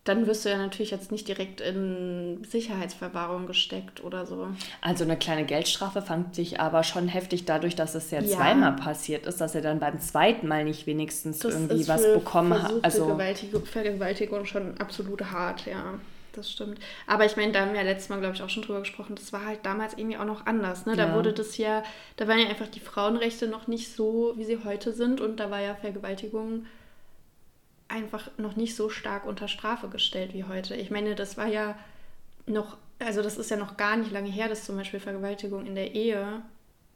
dann 0.04 0.26
wirst 0.26 0.44
du 0.44 0.48
ja 0.48 0.56
natürlich 0.56 0.90
jetzt 0.90 1.12
nicht 1.12 1.28
direkt 1.28 1.60
in 1.60 2.42
Sicherheitsverwahrung 2.44 3.46
gesteckt 3.46 4.02
oder 4.02 4.26
so. 4.26 4.48
Also 4.80 5.04
eine 5.04 5.16
kleine 5.16 5.44
Geldstrafe 5.44 6.02
fand 6.02 6.34
sich 6.34 6.58
aber 6.58 6.82
schon 6.82 7.06
heftig 7.06 7.44
dadurch, 7.44 7.76
dass 7.76 7.94
es 7.94 8.10
ja, 8.10 8.20
ja. 8.20 8.36
zweimal 8.36 8.74
passiert 8.74 9.26
ist, 9.26 9.40
dass 9.40 9.54
er 9.54 9.60
dann 9.60 9.78
beim 9.78 10.00
zweiten 10.00 10.48
Mal 10.48 10.64
nicht 10.64 10.88
wenigstens 10.88 11.38
das 11.38 11.54
irgendwie 11.54 11.86
was 11.86 12.02
bekommen 12.02 12.60
hat. 12.60 12.72
Also 12.82 13.06
Vergewaltigung, 13.06 13.64
Vergewaltigung 13.64 14.44
schon 14.46 14.78
absolut 14.78 15.24
hart, 15.30 15.66
ja. 15.66 16.00
Das 16.32 16.50
stimmt. 16.50 16.78
Aber 17.06 17.26
ich 17.26 17.36
meine, 17.36 17.52
da 17.52 17.60
haben 17.60 17.72
wir 17.72 17.80
ja 17.80 17.86
letztes 17.86 18.08
Mal, 18.08 18.18
glaube 18.18 18.34
ich, 18.34 18.42
auch 18.42 18.48
schon 18.48 18.62
drüber 18.62 18.80
gesprochen, 18.80 19.14
das 19.14 19.32
war 19.34 19.44
halt 19.44 19.60
damals 19.64 19.92
irgendwie 19.98 20.16
auch 20.16 20.24
noch 20.24 20.46
anders. 20.46 20.86
Ne? 20.86 20.96
Da 20.96 21.08
ja. 21.08 21.14
wurde 21.14 21.34
das 21.34 21.58
ja, 21.58 21.82
da 22.16 22.26
waren 22.26 22.38
ja 22.38 22.48
einfach 22.48 22.68
die 22.68 22.80
Frauenrechte 22.80 23.46
noch 23.46 23.66
nicht 23.66 23.94
so, 23.94 24.32
wie 24.36 24.44
sie 24.44 24.58
heute 24.64 24.92
sind 24.92 25.20
und 25.20 25.36
da 25.38 25.50
war 25.50 25.60
ja 25.60 25.74
Vergewaltigung 25.74 26.64
einfach 27.92 28.30
noch 28.38 28.56
nicht 28.56 28.74
so 28.74 28.88
stark 28.88 29.26
unter 29.26 29.48
Strafe 29.48 29.88
gestellt 29.88 30.32
wie 30.32 30.44
heute. 30.44 30.74
Ich 30.74 30.90
meine, 30.90 31.14
das 31.14 31.36
war 31.36 31.46
ja 31.46 31.76
noch, 32.46 32.76
also 32.98 33.22
das 33.22 33.36
ist 33.36 33.50
ja 33.50 33.56
noch 33.56 33.76
gar 33.76 33.96
nicht 33.96 34.10
lange 34.10 34.30
her, 34.30 34.48
dass 34.48 34.64
zum 34.64 34.76
Beispiel 34.76 34.98
Vergewaltigung 34.98 35.66
in 35.66 35.74
der 35.74 35.94
Ehe 35.94 36.42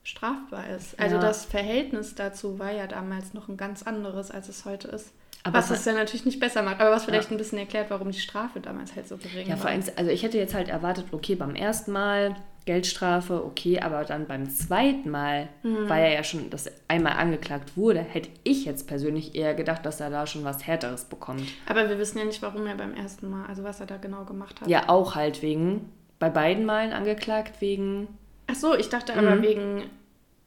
strafbar 0.02 0.68
ist. 0.70 0.98
Also 0.98 1.16
ja. 1.16 1.20
das 1.20 1.44
Verhältnis 1.44 2.14
dazu 2.14 2.58
war 2.58 2.72
ja 2.72 2.86
damals 2.86 3.34
noch 3.34 3.48
ein 3.48 3.56
ganz 3.56 3.82
anderes, 3.82 4.30
als 4.30 4.48
es 4.48 4.64
heute 4.64 4.88
ist. 4.88 5.12
Aber 5.42 5.58
was 5.58 5.70
es 5.70 5.84
ja 5.84 5.92
natürlich 5.92 6.24
nicht 6.24 6.40
besser 6.40 6.62
macht, 6.62 6.80
aber 6.80 6.90
was 6.90 7.04
vielleicht 7.04 7.30
ja. 7.30 7.36
ein 7.36 7.38
bisschen 7.38 7.58
erklärt, 7.58 7.90
warum 7.90 8.10
die 8.10 8.18
Strafe 8.18 8.58
damals 8.58 8.96
halt 8.96 9.06
so 9.06 9.16
gering 9.16 9.46
ja, 9.46 9.50
war. 9.50 9.50
Ja, 9.50 9.56
vor 9.56 9.70
allem, 9.70 9.82
also 9.94 10.10
ich 10.10 10.22
hätte 10.22 10.38
jetzt 10.38 10.54
halt 10.54 10.68
erwartet, 10.68 11.06
okay, 11.12 11.36
beim 11.36 11.54
ersten 11.54 11.92
Mal 11.92 12.34
Geldstrafe, 12.66 13.44
okay, 13.44 13.80
aber 13.80 14.04
dann 14.04 14.26
beim 14.26 14.50
zweiten 14.50 15.08
Mal, 15.08 15.48
mhm. 15.62 15.88
weil 15.88 16.02
er 16.02 16.12
ja 16.12 16.24
schon 16.24 16.50
das 16.50 16.68
einmal 16.88 17.12
angeklagt 17.12 17.76
wurde, 17.76 18.00
hätte 18.00 18.28
ich 18.42 18.64
jetzt 18.64 18.88
persönlich 18.88 19.36
eher 19.36 19.54
gedacht, 19.54 19.86
dass 19.86 20.00
er 20.00 20.10
da 20.10 20.26
schon 20.26 20.44
was 20.44 20.66
Härteres 20.66 21.04
bekommt. 21.04 21.44
Aber 21.68 21.88
wir 21.88 21.96
wissen 21.98 22.18
ja 22.18 22.24
nicht, 22.24 22.42
warum 22.42 22.66
er 22.66 22.74
beim 22.74 22.92
ersten 22.94 23.30
Mal, 23.30 23.46
also 23.46 23.62
was 23.62 23.78
er 23.78 23.86
da 23.86 23.98
genau 23.98 24.24
gemacht 24.24 24.60
hat. 24.60 24.68
Ja, 24.68 24.88
auch 24.88 25.14
halt 25.14 25.42
wegen, 25.42 25.92
bei 26.18 26.28
beiden 26.28 26.66
Malen 26.66 26.92
angeklagt 26.92 27.60
wegen. 27.60 28.08
Ach 28.48 28.56
so, 28.56 28.74
ich 28.74 28.88
dachte 28.88 29.14
aber 29.14 29.36
mhm. 29.36 29.42
wegen 29.42 29.82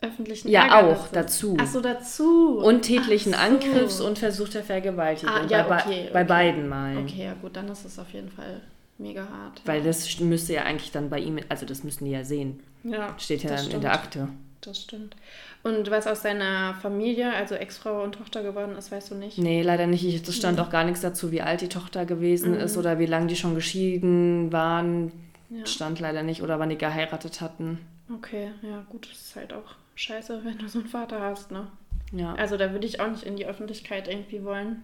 öffentlichen 0.01 0.49
Ja, 0.49 0.83
auch 0.83 1.07
dazu. 1.07 1.55
Ach 1.59 1.67
so, 1.67 1.79
dazu. 1.79 2.59
Und 2.59 2.81
tätlichen 2.81 3.31
so. 3.31 3.39
Angriffs 3.39 4.01
und 4.01 4.19
versuchter 4.19 4.61
Vergewaltigung. 4.61 5.33
Ah, 5.33 5.45
ja, 5.47 5.63
bei, 5.63 5.85
okay, 5.85 6.09
bei 6.11 6.25
beiden 6.25 6.67
Malen. 6.67 6.97
Okay, 6.99 7.23
ja 7.23 7.33
gut, 7.33 7.55
dann 7.55 7.69
ist 7.69 7.85
es 7.85 7.97
auf 7.97 8.09
jeden 8.11 8.29
Fall 8.29 8.61
mega 8.99 9.27
hart. 9.27 9.61
Weil 9.65 9.81
das 9.81 10.19
müsste 10.19 10.53
ja 10.53 10.63
eigentlich 10.63 10.91
dann 10.91 11.09
bei 11.09 11.19
ihm, 11.19 11.39
also 11.49 11.65
das 11.65 11.83
müssten 11.83 12.05
die 12.05 12.11
ja 12.11 12.23
sehen. 12.23 12.61
Ja. 12.83 13.17
Steht 13.17 13.43
ja 13.43 13.49
dann 13.49 13.59
stimmt. 13.59 13.73
in 13.75 13.81
der 13.81 13.93
Akte. 13.93 14.29
Das 14.61 14.81
stimmt. 14.81 15.15
Und 15.63 15.89
was 15.89 16.05
aus 16.05 16.21
seiner 16.21 16.73
Familie, 16.81 17.33
also 17.33 17.55
Ex-Frau 17.55 18.03
und 18.03 18.15
Tochter 18.15 18.43
geworden 18.43 18.75
ist, 18.75 18.91
weißt 18.91 19.11
du 19.11 19.15
nicht? 19.15 19.37
Nee, 19.37 19.61
leider 19.61 19.87
nicht. 19.87 20.27
Es 20.27 20.35
stand 20.35 20.57
mhm. 20.57 20.65
auch 20.65 20.69
gar 20.69 20.83
nichts 20.83 21.01
dazu, 21.01 21.31
wie 21.31 21.41
alt 21.41 21.61
die 21.61 21.69
Tochter 21.69 22.05
gewesen 22.05 22.53
mhm. 22.53 22.59
ist 22.59 22.77
oder 22.77 22.99
wie 22.99 23.05
lange 23.05 23.27
die 23.27 23.35
schon 23.35 23.55
geschieden 23.55 24.51
waren. 24.51 25.11
Ja. 25.49 25.65
Stand 25.65 25.99
leider 25.99 26.23
nicht 26.23 26.43
oder 26.43 26.59
wann 26.59 26.69
die 26.69 26.77
geheiratet 26.77 27.41
hatten. 27.41 27.79
Okay, 28.13 28.51
ja 28.61 28.85
gut, 28.89 29.09
das 29.09 29.19
ist 29.19 29.35
halt 29.35 29.53
auch 29.53 29.75
scheiße, 29.95 30.41
wenn 30.43 30.57
du 30.57 30.67
so 30.67 30.79
einen 30.79 30.87
Vater 30.87 31.21
hast, 31.21 31.51
ne? 31.51 31.67
Ja. 32.11 32.33
Also 32.35 32.57
da 32.57 32.71
würde 32.71 32.87
ich 32.87 32.99
auch 32.99 33.09
nicht 33.09 33.23
in 33.23 33.35
die 33.35 33.45
Öffentlichkeit 33.45 34.07
irgendwie 34.07 34.43
wollen. 34.43 34.83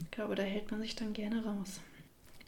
Ich 0.00 0.10
glaube, 0.10 0.34
da 0.34 0.42
hält 0.42 0.70
man 0.70 0.80
sich 0.82 0.96
dann 0.96 1.12
gerne 1.12 1.44
raus. 1.44 1.80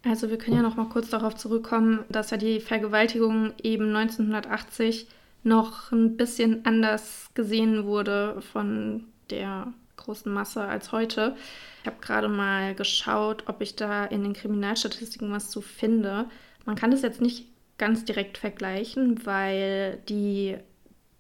Also 0.05 0.29
wir 0.29 0.37
können 0.39 0.57
ja 0.57 0.63
noch 0.63 0.77
mal 0.77 0.89
kurz 0.89 1.09
darauf 1.09 1.35
zurückkommen, 1.35 2.05
dass 2.09 2.31
ja 2.31 2.37
die 2.37 2.61
Vergewaltigung 2.61 3.53
eben 3.63 3.95
1980 3.97 5.09
noch 5.43 5.93
ein 5.93 6.17
bisschen 6.17 6.65
anders 6.67 7.31
gesehen 7.35 7.85
wurde 7.85 8.41
von 8.53 9.05
der 9.31 9.73
großen 9.97 10.33
Masse 10.33 10.63
als 10.63 10.93
heute. 10.93 11.37
Ich 11.81 11.87
habe 11.87 12.01
gerade 12.01 12.29
mal 12.29 12.75
geschaut, 12.75 13.45
ob 13.47 13.61
ich 13.61 13.77
da 13.77 14.05
in 14.05 14.23
den 14.23 14.35
Kriminalstatistiken 14.35 15.31
was 15.31 15.51
zu 15.51 15.61
finde. 15.61 16.27
Man 16.65 16.77
kann 16.77 16.91
das 16.91 17.03
jetzt 17.03 17.21
nicht 17.21 17.47
ganz 17.79 18.05
direkt 18.05 18.39
vergleichen, 18.39 19.25
weil 19.27 19.99
die 20.09 20.57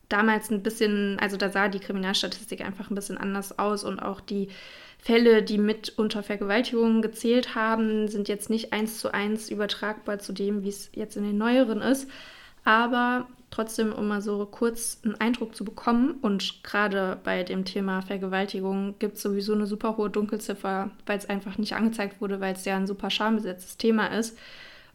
damals 0.09 0.51
ein 0.51 0.63
bisschen, 0.63 1.19
also 1.21 1.37
da 1.37 1.51
sah 1.51 1.69
die 1.69 1.81
Kriminalstatistik 1.81 2.61
einfach 2.61 2.91
ein 2.91 2.95
bisschen 2.95 3.19
anders 3.19 3.59
aus 3.59 3.85
und 3.85 4.01
auch 4.01 4.21
die 4.21 4.49
Fälle, 5.05 5.43
die 5.43 5.59
mit 5.59 5.93
unter 5.99 6.23
Vergewaltigungen 6.23 7.03
gezählt 7.03 7.55
haben, 7.55 8.09
sind 8.09 8.27
jetzt 8.27 8.49
nicht 8.49 8.73
eins 8.73 9.01
zu 9.01 9.13
eins 9.13 9.51
übertragbar 9.51 10.19
zu 10.19 10.33
dem, 10.33 10.63
wie 10.63 10.71
es 10.71 10.91
jetzt 10.95 11.19
in 11.19 11.25
den 11.25 11.37
neueren 11.37 11.83
ist. 11.83 12.09
Aber 12.65 13.27
trotzdem, 13.51 13.93
um 13.93 14.09
mal 14.09 14.23
so 14.23 14.47
kurz 14.47 15.03
einen 15.05 15.21
Eindruck 15.21 15.55
zu 15.55 15.63
bekommen, 15.63 16.15
und 16.23 16.65
gerade 16.65 17.19
bei 17.23 17.43
dem 17.43 17.67
Thema 17.67 18.01
Vergewaltigung 18.01 18.95
gibt 18.99 19.17
es 19.17 19.23
sowieso 19.23 19.53
eine 19.53 19.67
super 19.67 19.99
hohe 19.99 20.09
Dunkelziffer, 20.09 20.91
weil 21.05 21.19
es 21.19 21.29
einfach 21.29 21.59
nicht 21.59 21.75
angezeigt 21.75 22.23
wurde, 22.23 22.41
weil 22.41 22.55
es 22.55 22.65
ja 22.65 22.75
ein 22.75 22.87
super 22.87 23.11
schambesetztes 23.11 23.77
Thema 23.77 24.07
ist. 24.07 24.39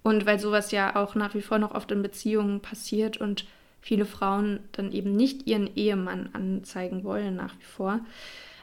Und 0.01 0.25
weil 0.25 0.39
sowas 0.39 0.71
ja 0.71 0.95
auch 0.95 1.13
nach 1.13 1.35
wie 1.35 1.43
vor 1.43 1.59
noch 1.59 1.75
oft 1.75 1.91
in 1.91 2.01
Beziehungen 2.01 2.61
passiert 2.61 3.17
und 3.17 3.45
viele 3.79 4.05
Frauen 4.05 4.61
dann 4.71 4.91
eben 4.91 5.15
nicht 5.15 5.45
ihren 5.45 5.69
Ehemann 5.75 6.29
anzeigen 6.33 7.03
wollen 7.03 7.35
nach 7.35 7.53
wie 7.59 7.65
vor. 7.65 7.99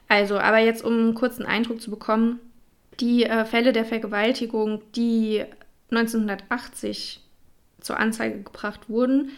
Also, 0.08 0.38
aber 0.38 0.58
jetzt 0.58 0.84
um 0.84 0.92
einen 0.92 1.14
kurzen 1.14 1.46
Eindruck 1.46 1.80
zu 1.80 1.90
bekommen, 1.90 2.38
die 3.00 3.24
äh, 3.24 3.44
Fälle 3.44 3.72
der 3.72 3.84
Vergewaltigung, 3.84 4.82
die 4.94 5.44
1980 5.90 7.20
zur 7.80 7.98
Anzeige 7.98 8.42
gebracht 8.42 8.88
wurden, 8.88 9.32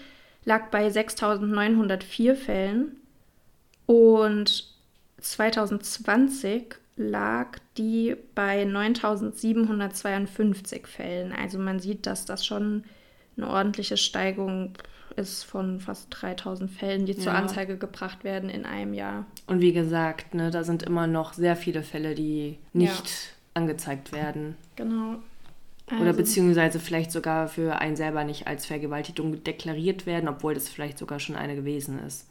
lag 0.44 0.68
bei 0.70 0.88
6.904 0.88 2.34
Fällen 2.34 3.00
und 3.86 4.68
2020 5.20 6.74
lag 6.96 7.58
die 7.76 8.16
bei 8.34 8.64
9.752 8.64 10.86
Fällen. 10.86 11.32
Also 11.32 11.58
man 11.58 11.80
sieht, 11.80 12.06
dass 12.06 12.24
das 12.24 12.46
schon 12.46 12.84
eine 13.36 13.48
ordentliche 13.48 13.96
Steigung 13.96 14.74
ist 15.18 15.42
von 15.44 15.80
fast 15.80 16.08
3000 16.10 16.70
Fällen, 16.70 17.06
die 17.06 17.12
ja. 17.12 17.18
zur 17.18 17.32
Anzeige 17.32 17.76
gebracht 17.76 18.24
werden 18.24 18.48
in 18.48 18.64
einem 18.64 18.94
Jahr. 18.94 19.26
Und 19.46 19.60
wie 19.60 19.72
gesagt, 19.72 20.34
ne, 20.34 20.50
da 20.50 20.64
sind 20.64 20.82
immer 20.82 21.06
noch 21.06 21.32
sehr 21.32 21.56
viele 21.56 21.82
Fälle, 21.82 22.14
die 22.14 22.58
nicht 22.72 23.08
ja. 23.08 23.30
angezeigt 23.54 24.12
werden. 24.12 24.56
Genau. 24.76 25.16
Also. 25.90 26.02
Oder 26.02 26.12
beziehungsweise 26.12 26.80
vielleicht 26.80 27.12
sogar 27.12 27.48
für 27.48 27.78
einen 27.80 27.96
selber 27.96 28.24
nicht 28.24 28.46
als 28.46 28.66
Vergewaltigung 28.66 29.42
deklariert 29.42 30.06
werden, 30.06 30.28
obwohl 30.28 30.54
das 30.54 30.68
vielleicht 30.68 30.98
sogar 30.98 31.18
schon 31.18 31.34
eine 31.34 31.54
gewesen 31.54 31.98
ist. 31.98 32.26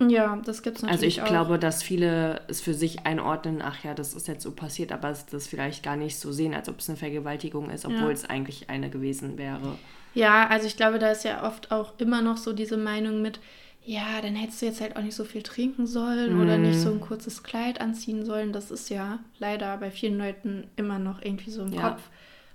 Ja, 0.00 0.40
das 0.44 0.62
gibt 0.62 0.78
es 0.78 0.82
natürlich. 0.82 1.04
Also 1.04 1.06
ich 1.06 1.22
auch. 1.22 1.28
glaube, 1.28 1.58
dass 1.58 1.82
viele 1.82 2.40
es 2.48 2.60
für 2.60 2.74
sich 2.74 3.06
einordnen, 3.06 3.62
ach 3.62 3.84
ja, 3.84 3.94
das 3.94 4.14
ist 4.14 4.28
jetzt 4.28 4.42
so 4.42 4.52
passiert, 4.52 4.90
aber 4.90 5.14
das 5.30 5.46
vielleicht 5.46 5.82
gar 5.82 5.96
nicht 5.96 6.18
so 6.18 6.32
sehen, 6.32 6.54
als 6.54 6.68
ob 6.68 6.80
es 6.80 6.88
eine 6.88 6.96
Vergewaltigung 6.96 7.70
ist, 7.70 7.84
obwohl 7.84 8.08
ja. 8.08 8.10
es 8.10 8.24
eigentlich 8.24 8.70
eine 8.70 8.90
gewesen 8.90 9.38
wäre. 9.38 9.78
Ja, 10.14 10.48
also 10.48 10.66
ich 10.66 10.76
glaube, 10.76 10.98
da 10.98 11.10
ist 11.10 11.24
ja 11.24 11.46
oft 11.46 11.70
auch 11.70 11.94
immer 11.98 12.22
noch 12.22 12.36
so 12.36 12.52
diese 12.52 12.76
Meinung 12.76 13.22
mit, 13.22 13.40
ja, 13.84 14.20
dann 14.20 14.34
hättest 14.34 14.62
du 14.62 14.66
jetzt 14.66 14.80
halt 14.80 14.96
auch 14.96 15.02
nicht 15.02 15.14
so 15.14 15.24
viel 15.24 15.42
trinken 15.42 15.86
sollen 15.86 16.36
mm. 16.36 16.40
oder 16.40 16.58
nicht 16.58 16.78
so 16.78 16.90
ein 16.90 16.96
mhm. 16.96 17.00
kurzes 17.00 17.42
Kleid 17.42 17.80
anziehen 17.80 18.24
sollen. 18.24 18.52
Das 18.52 18.70
ist 18.70 18.90
ja 18.90 19.18
leider 19.38 19.76
bei 19.78 19.90
vielen 19.90 20.18
Leuten 20.18 20.68
immer 20.76 20.98
noch 20.98 21.22
irgendwie 21.22 21.50
so 21.50 21.62
im 21.62 21.72
ja. 21.72 21.90
Kopf. 21.90 22.02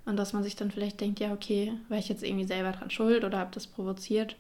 Und 0.06 0.16
dass 0.16 0.32
man 0.32 0.44
sich 0.44 0.56
dann 0.56 0.72
vielleicht 0.72 1.02
denkt, 1.02 1.20
ja, 1.20 1.34
okay, 1.34 1.74
war 1.90 1.98
ich 1.98 2.08
jetzt 2.08 2.24
irgendwie 2.24 2.46
selber 2.46 2.72
dran 2.72 2.90
schuld 2.90 3.26
oder 3.26 3.40
habe 3.40 3.52
das 3.54 3.68
provoziert. 3.68 4.38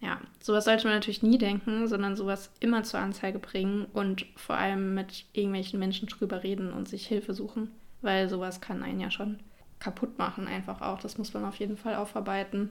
Ja, 0.00 0.20
sowas 0.40 0.64
sollte 0.64 0.84
man 0.86 0.94
natürlich 0.94 1.22
nie 1.22 1.38
denken, 1.38 1.88
sondern 1.88 2.16
sowas 2.16 2.50
immer 2.60 2.82
zur 2.82 3.00
Anzeige 3.00 3.38
bringen 3.38 3.86
und 3.92 4.26
vor 4.36 4.56
allem 4.56 4.94
mit 4.94 5.24
irgendwelchen 5.32 5.78
Menschen 5.78 6.08
drüber 6.08 6.42
reden 6.42 6.72
und 6.72 6.88
sich 6.88 7.06
Hilfe 7.06 7.34
suchen, 7.34 7.70
weil 8.00 8.28
sowas 8.28 8.60
kann 8.60 8.82
einen 8.82 9.00
ja 9.00 9.10
schon 9.10 9.38
kaputt 9.82 10.16
machen, 10.18 10.46
einfach 10.46 10.80
auch. 10.80 11.00
Das 11.00 11.18
muss 11.18 11.34
man 11.34 11.44
auf 11.44 11.56
jeden 11.56 11.76
Fall 11.76 11.96
aufarbeiten. 11.96 12.70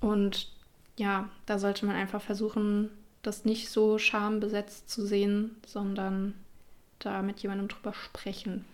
Und 0.00 0.48
ja, 0.96 1.28
da 1.46 1.58
sollte 1.58 1.86
man 1.86 1.94
einfach 1.94 2.20
versuchen, 2.20 2.90
das 3.22 3.44
nicht 3.44 3.70
so 3.70 3.98
schambesetzt 3.98 4.90
zu 4.90 5.06
sehen, 5.06 5.56
sondern 5.66 6.34
da 6.98 7.22
mit 7.22 7.40
jemandem 7.40 7.68
drüber 7.68 7.92
sprechen. 7.92 8.64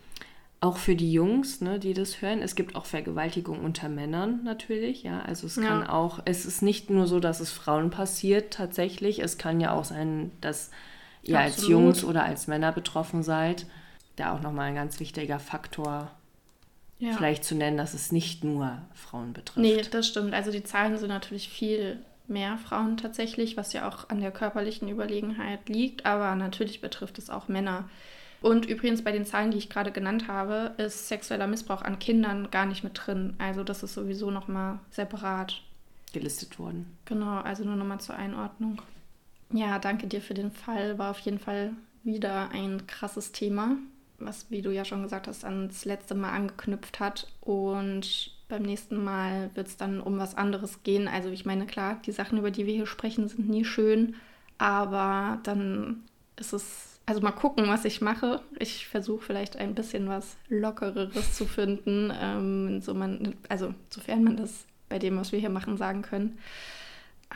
Auch 0.61 0.77
für 0.77 0.95
die 0.95 1.13
Jungs, 1.13 1.61
ne, 1.61 1.81
die 1.81 1.93
das 1.93 2.23
hören, 2.23 2.41
es 2.41 2.55
gibt 2.55 2.77
auch 2.77 2.87
Vergewaltigung 2.87 3.65
unter 3.65 3.89
Männern 3.89 4.45
natürlich, 4.45 5.03
ja. 5.03 5.21
Also 5.23 5.49
es 5.49 5.57
kann 5.57 5.83
ja. 5.83 5.89
auch, 5.91 6.21
es 6.25 6.47
ist 6.47 6.63
nicht 6.63 6.89
nur 6.89 7.09
so, 7.09 7.19
dass 7.19 7.41
es 7.41 7.51
Frauen 7.51 7.91
passiert 7.91 8.55
tatsächlich. 8.55 9.21
Es 9.21 9.39
kann 9.39 9.61
ja 9.61 9.73
auch 9.73 9.85
sein, 9.85 10.31
dass 10.41 10.71
ihr 11.25 11.39
Absolut. 11.39 11.59
als 11.59 11.69
Jungs 11.69 12.05
oder 12.05 12.25
als 12.25 12.47
Männer 12.47 12.71
betroffen 12.71 13.25
seid. 13.25 13.67
Da 14.15 14.35
auch 14.35 14.41
nochmal 14.41 14.69
ein 14.69 14.77
ganz 14.77 15.01
wichtiger 15.01 15.41
Faktor 15.41 16.13
ja. 17.03 17.15
vielleicht 17.15 17.45
zu 17.45 17.57
nennen, 17.57 17.77
dass 17.77 17.95
es 17.95 18.13
nicht 18.13 18.45
nur 18.45 18.79
Frauen 18.95 19.33
betrifft. 19.33 19.59
Nee, 19.59 19.83
das 19.91 20.07
stimmt. 20.07 20.35
Also 20.35 20.53
die 20.53 20.63
Zahlen 20.63 20.97
sind 20.99 21.09
natürlich 21.09 21.49
viel 21.49 21.99
mehr 22.29 22.57
Frauen 22.59 22.97
tatsächlich, 22.97 23.57
was 23.57 23.73
ja 23.73 23.89
auch 23.89 24.09
an 24.09 24.21
der 24.21 24.31
körperlichen 24.31 24.89
Überlegenheit 24.89 25.69
liegt, 25.69 26.07
aber 26.07 26.37
natürlich 26.37 26.81
betrifft 26.81 27.19
es 27.19 27.29
auch 27.29 27.49
Männer. 27.49 27.89
Und 28.41 28.67
übrigens 28.67 29.03
bei 29.03 29.11
den 29.11 29.27
Zahlen, 29.27 29.51
die 29.51 29.59
ich 29.59 29.69
gerade 29.69 29.91
genannt 29.91 30.29
habe, 30.29 30.75
ist 30.77 31.09
sexueller 31.09 31.49
Missbrauch 31.49 31.83
an 31.83 31.99
Kindern 31.99 32.51
gar 32.51 32.67
nicht 32.67 32.85
mit 32.85 32.93
drin. 32.95 33.35
Also 33.39 33.65
das 33.65 33.83
ist 33.83 33.95
sowieso 33.95 34.31
nochmal 34.31 34.79
separat 34.91 35.61
gelistet 36.13 36.59
worden. 36.59 36.97
Genau, 37.05 37.41
also 37.41 37.65
nur 37.65 37.77
nochmal 37.77 38.01
zur 38.01 38.15
Einordnung. 38.15 38.81
Ja, 39.53 39.79
danke 39.79 40.07
dir 40.07 40.21
für 40.21 40.35
den 40.35 40.53
Fall. 40.53 40.99
War 40.99 41.11
auf 41.11 41.19
jeden 41.21 41.39
Fall 41.39 41.73
wieder 42.05 42.51
ein 42.53 42.87
krasses 42.87 43.33
Thema 43.33 43.77
was, 44.27 44.47
wie 44.51 44.63
du 44.63 44.71
ja 44.71 44.85
schon 44.85 45.03
gesagt 45.03 45.27
hast, 45.27 45.45
ans 45.45 45.85
letzte 45.85 46.15
Mal 46.15 46.31
angeknüpft 46.31 47.01
hat. 47.01 47.29
Und 47.41 48.33
beim 48.49 48.63
nächsten 48.63 49.03
Mal 49.03 49.51
wird 49.55 49.69
es 49.69 49.77
dann 49.77 50.01
um 50.01 50.19
was 50.19 50.37
anderes 50.37 50.83
gehen. 50.83 51.09
Also 51.09 51.31
ich 51.31 51.45
meine, 51.45 51.67
klar, 51.67 52.01
die 52.05 52.13
Sachen, 52.13 52.39
über 52.39 52.51
die 52.51 52.67
wir 52.67 52.75
hier 52.75 52.87
sprechen, 52.87 53.29
sind 53.29 53.49
nie 53.49 53.65
schön, 53.65 54.15
aber 54.59 55.39
dann 55.43 56.03
ist 56.37 56.53
es, 56.53 57.01
also 57.07 57.21
mal 57.21 57.33
gucken, 57.33 57.69
was 57.69 57.85
ich 57.85 58.01
mache. 58.01 58.41
Ich 58.59 58.87
versuche 58.87 59.25
vielleicht 59.25 59.57
ein 59.57 59.75
bisschen 59.75 60.09
was 60.09 60.37
Lockereres 60.49 61.35
zu 61.35 61.47
finden, 61.47 62.13
ähm, 62.15 62.81
so 62.81 62.95
man, 62.95 63.35
also 63.49 63.75
sofern 63.89 64.23
man 64.25 64.37
das 64.37 64.67
bei 64.89 64.99
dem, 64.99 65.17
was 65.17 65.33
wir 65.33 65.39
hier 65.39 65.51
machen, 65.51 65.79
sagen 65.79 66.03
können. 66.03 66.39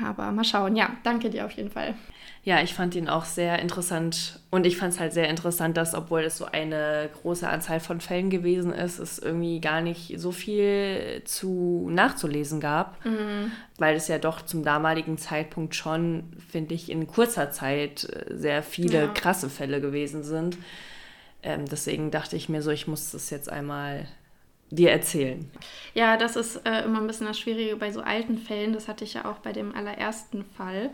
Aber 0.03 0.31
mal 0.33 0.45
schauen. 0.45 0.77
Ja, 0.77 0.91
danke 1.03 1.31
dir 1.31 1.47
auf 1.47 1.53
jeden 1.53 1.71
Fall. 1.71 1.95
Ja, 2.43 2.63
ich 2.63 2.75
fand 2.75 2.95
ihn 2.95 3.09
auch 3.09 3.25
sehr 3.25 3.59
interessant. 3.59 4.39
Und 4.51 4.67
ich 4.67 4.77
fand 4.77 4.93
es 4.93 5.01
halt 5.01 5.13
sehr 5.13 5.29
interessant, 5.29 5.77
dass, 5.77 5.95
obwohl 5.95 6.21
es 6.21 6.39
so 6.39 6.45
eine 6.45 7.11
große 7.21 7.49
Anzahl 7.49 7.81
von 7.81 8.01
Fällen 8.01 8.31
gewesen 8.31 8.73
ist, 8.73 9.01
es 9.01 9.19
irgendwie 9.19 9.61
gar 9.61 9.81
nicht 9.81 10.21
so 10.21 10.31
viel 10.31 11.23
zu 11.25 11.89
nachzulesen 11.91 12.61
gab. 12.61 13.05
Mhm. 13.05 13.51
Weil 13.79 13.97
es 13.97 14.07
ja 14.07 14.19
doch 14.19 14.43
zum 14.43 14.63
damaligen 14.63 15.19
Zeitpunkt 15.19 15.75
schon, 15.75 16.25
finde 16.49 16.75
ich, 16.75 16.89
in 16.89 17.09
kurzer 17.09 17.51
Zeit 17.51 18.05
äh, 18.05 18.37
sehr 18.37 18.63
viele 18.63 19.01
ja. 19.01 19.09
krasse 19.09 19.51
Fälle 19.51 19.81
gewesen 19.81 20.23
sind. 20.23 20.57
Ähm, 21.43 21.65
deswegen 21.67 22.11
dachte 22.13 22.37
ich 22.37 22.49
mir 22.49 22.63
so, 22.63 22.71
ich 22.71 22.87
muss 22.87 23.11
das 23.11 23.31
jetzt 23.31 23.51
einmal 23.51 24.07
dir 24.71 24.91
erzählen. 24.91 25.49
Ja, 25.95 26.17
das 26.17 26.37
ist 26.37 26.57
äh, 26.67 26.85
immer 26.85 27.01
ein 27.01 27.07
bisschen 27.07 27.27
das 27.27 27.39
Schwierige 27.39 27.77
bei 27.77 27.93
so 27.93 28.01
alten 28.01 28.39
Fällen. 28.39 28.73
Das 28.73 28.89
hatte 28.89 29.05
ich 29.05 29.15
ja 29.15 29.25
auch 29.25 29.39
bei 29.39 29.53
dem 29.53 29.75
allerersten 29.75 30.45
Fall, 30.45 30.91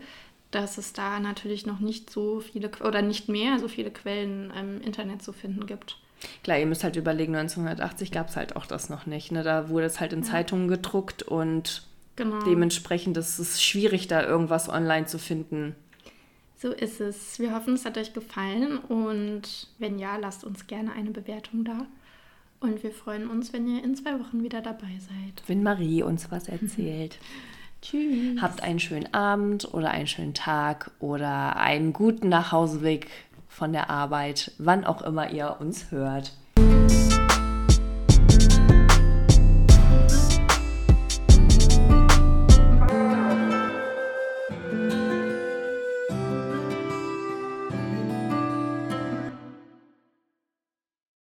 dass 0.51 0.77
es 0.77 0.93
da 0.93 1.19
natürlich 1.19 1.65
noch 1.65 1.79
nicht 1.79 2.09
so 2.09 2.39
viele 2.39 2.69
oder 2.83 3.01
nicht 3.01 3.29
mehr 3.29 3.59
so 3.59 3.67
viele 3.67 3.91
Quellen 3.91 4.51
im 4.51 4.81
Internet 4.81 5.23
zu 5.23 5.33
finden 5.33 5.65
gibt. 5.65 5.97
Klar, 6.43 6.59
ihr 6.59 6.65
müsst 6.65 6.83
halt 6.83 6.95
überlegen, 6.95 7.35
1980 7.35 8.11
gab 8.11 8.29
es 8.29 8.35
halt 8.35 8.55
auch 8.55 8.65
das 8.65 8.89
noch 8.89 9.05
nicht. 9.05 9.31
Ne? 9.31 9.43
Da 9.43 9.69
wurde 9.69 9.87
es 9.87 9.99
halt 9.99 10.13
in 10.13 10.21
ja. 10.21 10.29
Zeitungen 10.29 10.67
gedruckt 10.67 11.23
und 11.23 11.83
genau. 12.15 12.43
dementsprechend 12.43 13.17
ist 13.17 13.39
es 13.39 13.61
schwierig, 13.61 14.07
da 14.07 14.23
irgendwas 14.23 14.69
online 14.69 15.05
zu 15.05 15.17
finden. 15.17 15.75
So 16.55 16.71
ist 16.71 17.01
es. 17.01 17.39
Wir 17.39 17.53
hoffen, 17.53 17.73
es 17.73 17.83
hat 17.83 17.97
euch 17.97 18.13
gefallen 18.13 18.77
und 18.77 19.67
wenn 19.79 19.99
ja, 19.99 20.15
lasst 20.15 20.45
uns 20.45 20.67
gerne 20.67 20.93
eine 20.93 21.11
Bewertung 21.11 21.65
da. 21.65 21.87
Und 22.63 22.81
wir 22.81 22.91
freuen 22.91 23.29
uns, 23.29 23.51
wenn 23.51 23.67
ihr 23.67 23.83
in 23.83 23.93
zwei 23.93 24.17
Wochen 24.17 24.41
wieder 24.41 24.61
dabei 24.61 24.97
seid. 24.97 25.43
Wenn 25.47 25.63
Marie 25.63 26.01
uns 26.01 26.31
was 26.31 26.47
erzählt. 26.47 27.19
Tschüss. 27.81 28.41
Habt 28.41 28.63
einen 28.63 28.79
schönen 28.79 29.13
Abend 29.13 29.73
oder 29.73 29.91
einen 29.91 30.07
schönen 30.07 30.33
Tag 30.33 30.89
oder 31.01 31.57
einen 31.57 31.91
guten 31.91 32.29
Nachhauseweg 32.29 33.07
von 33.49 33.73
der 33.73 33.89
Arbeit, 33.89 34.53
wann 34.59 34.85
auch 34.85 35.01
immer 35.01 35.29
ihr 35.29 35.57
uns 35.59 35.91
hört. 35.91 36.31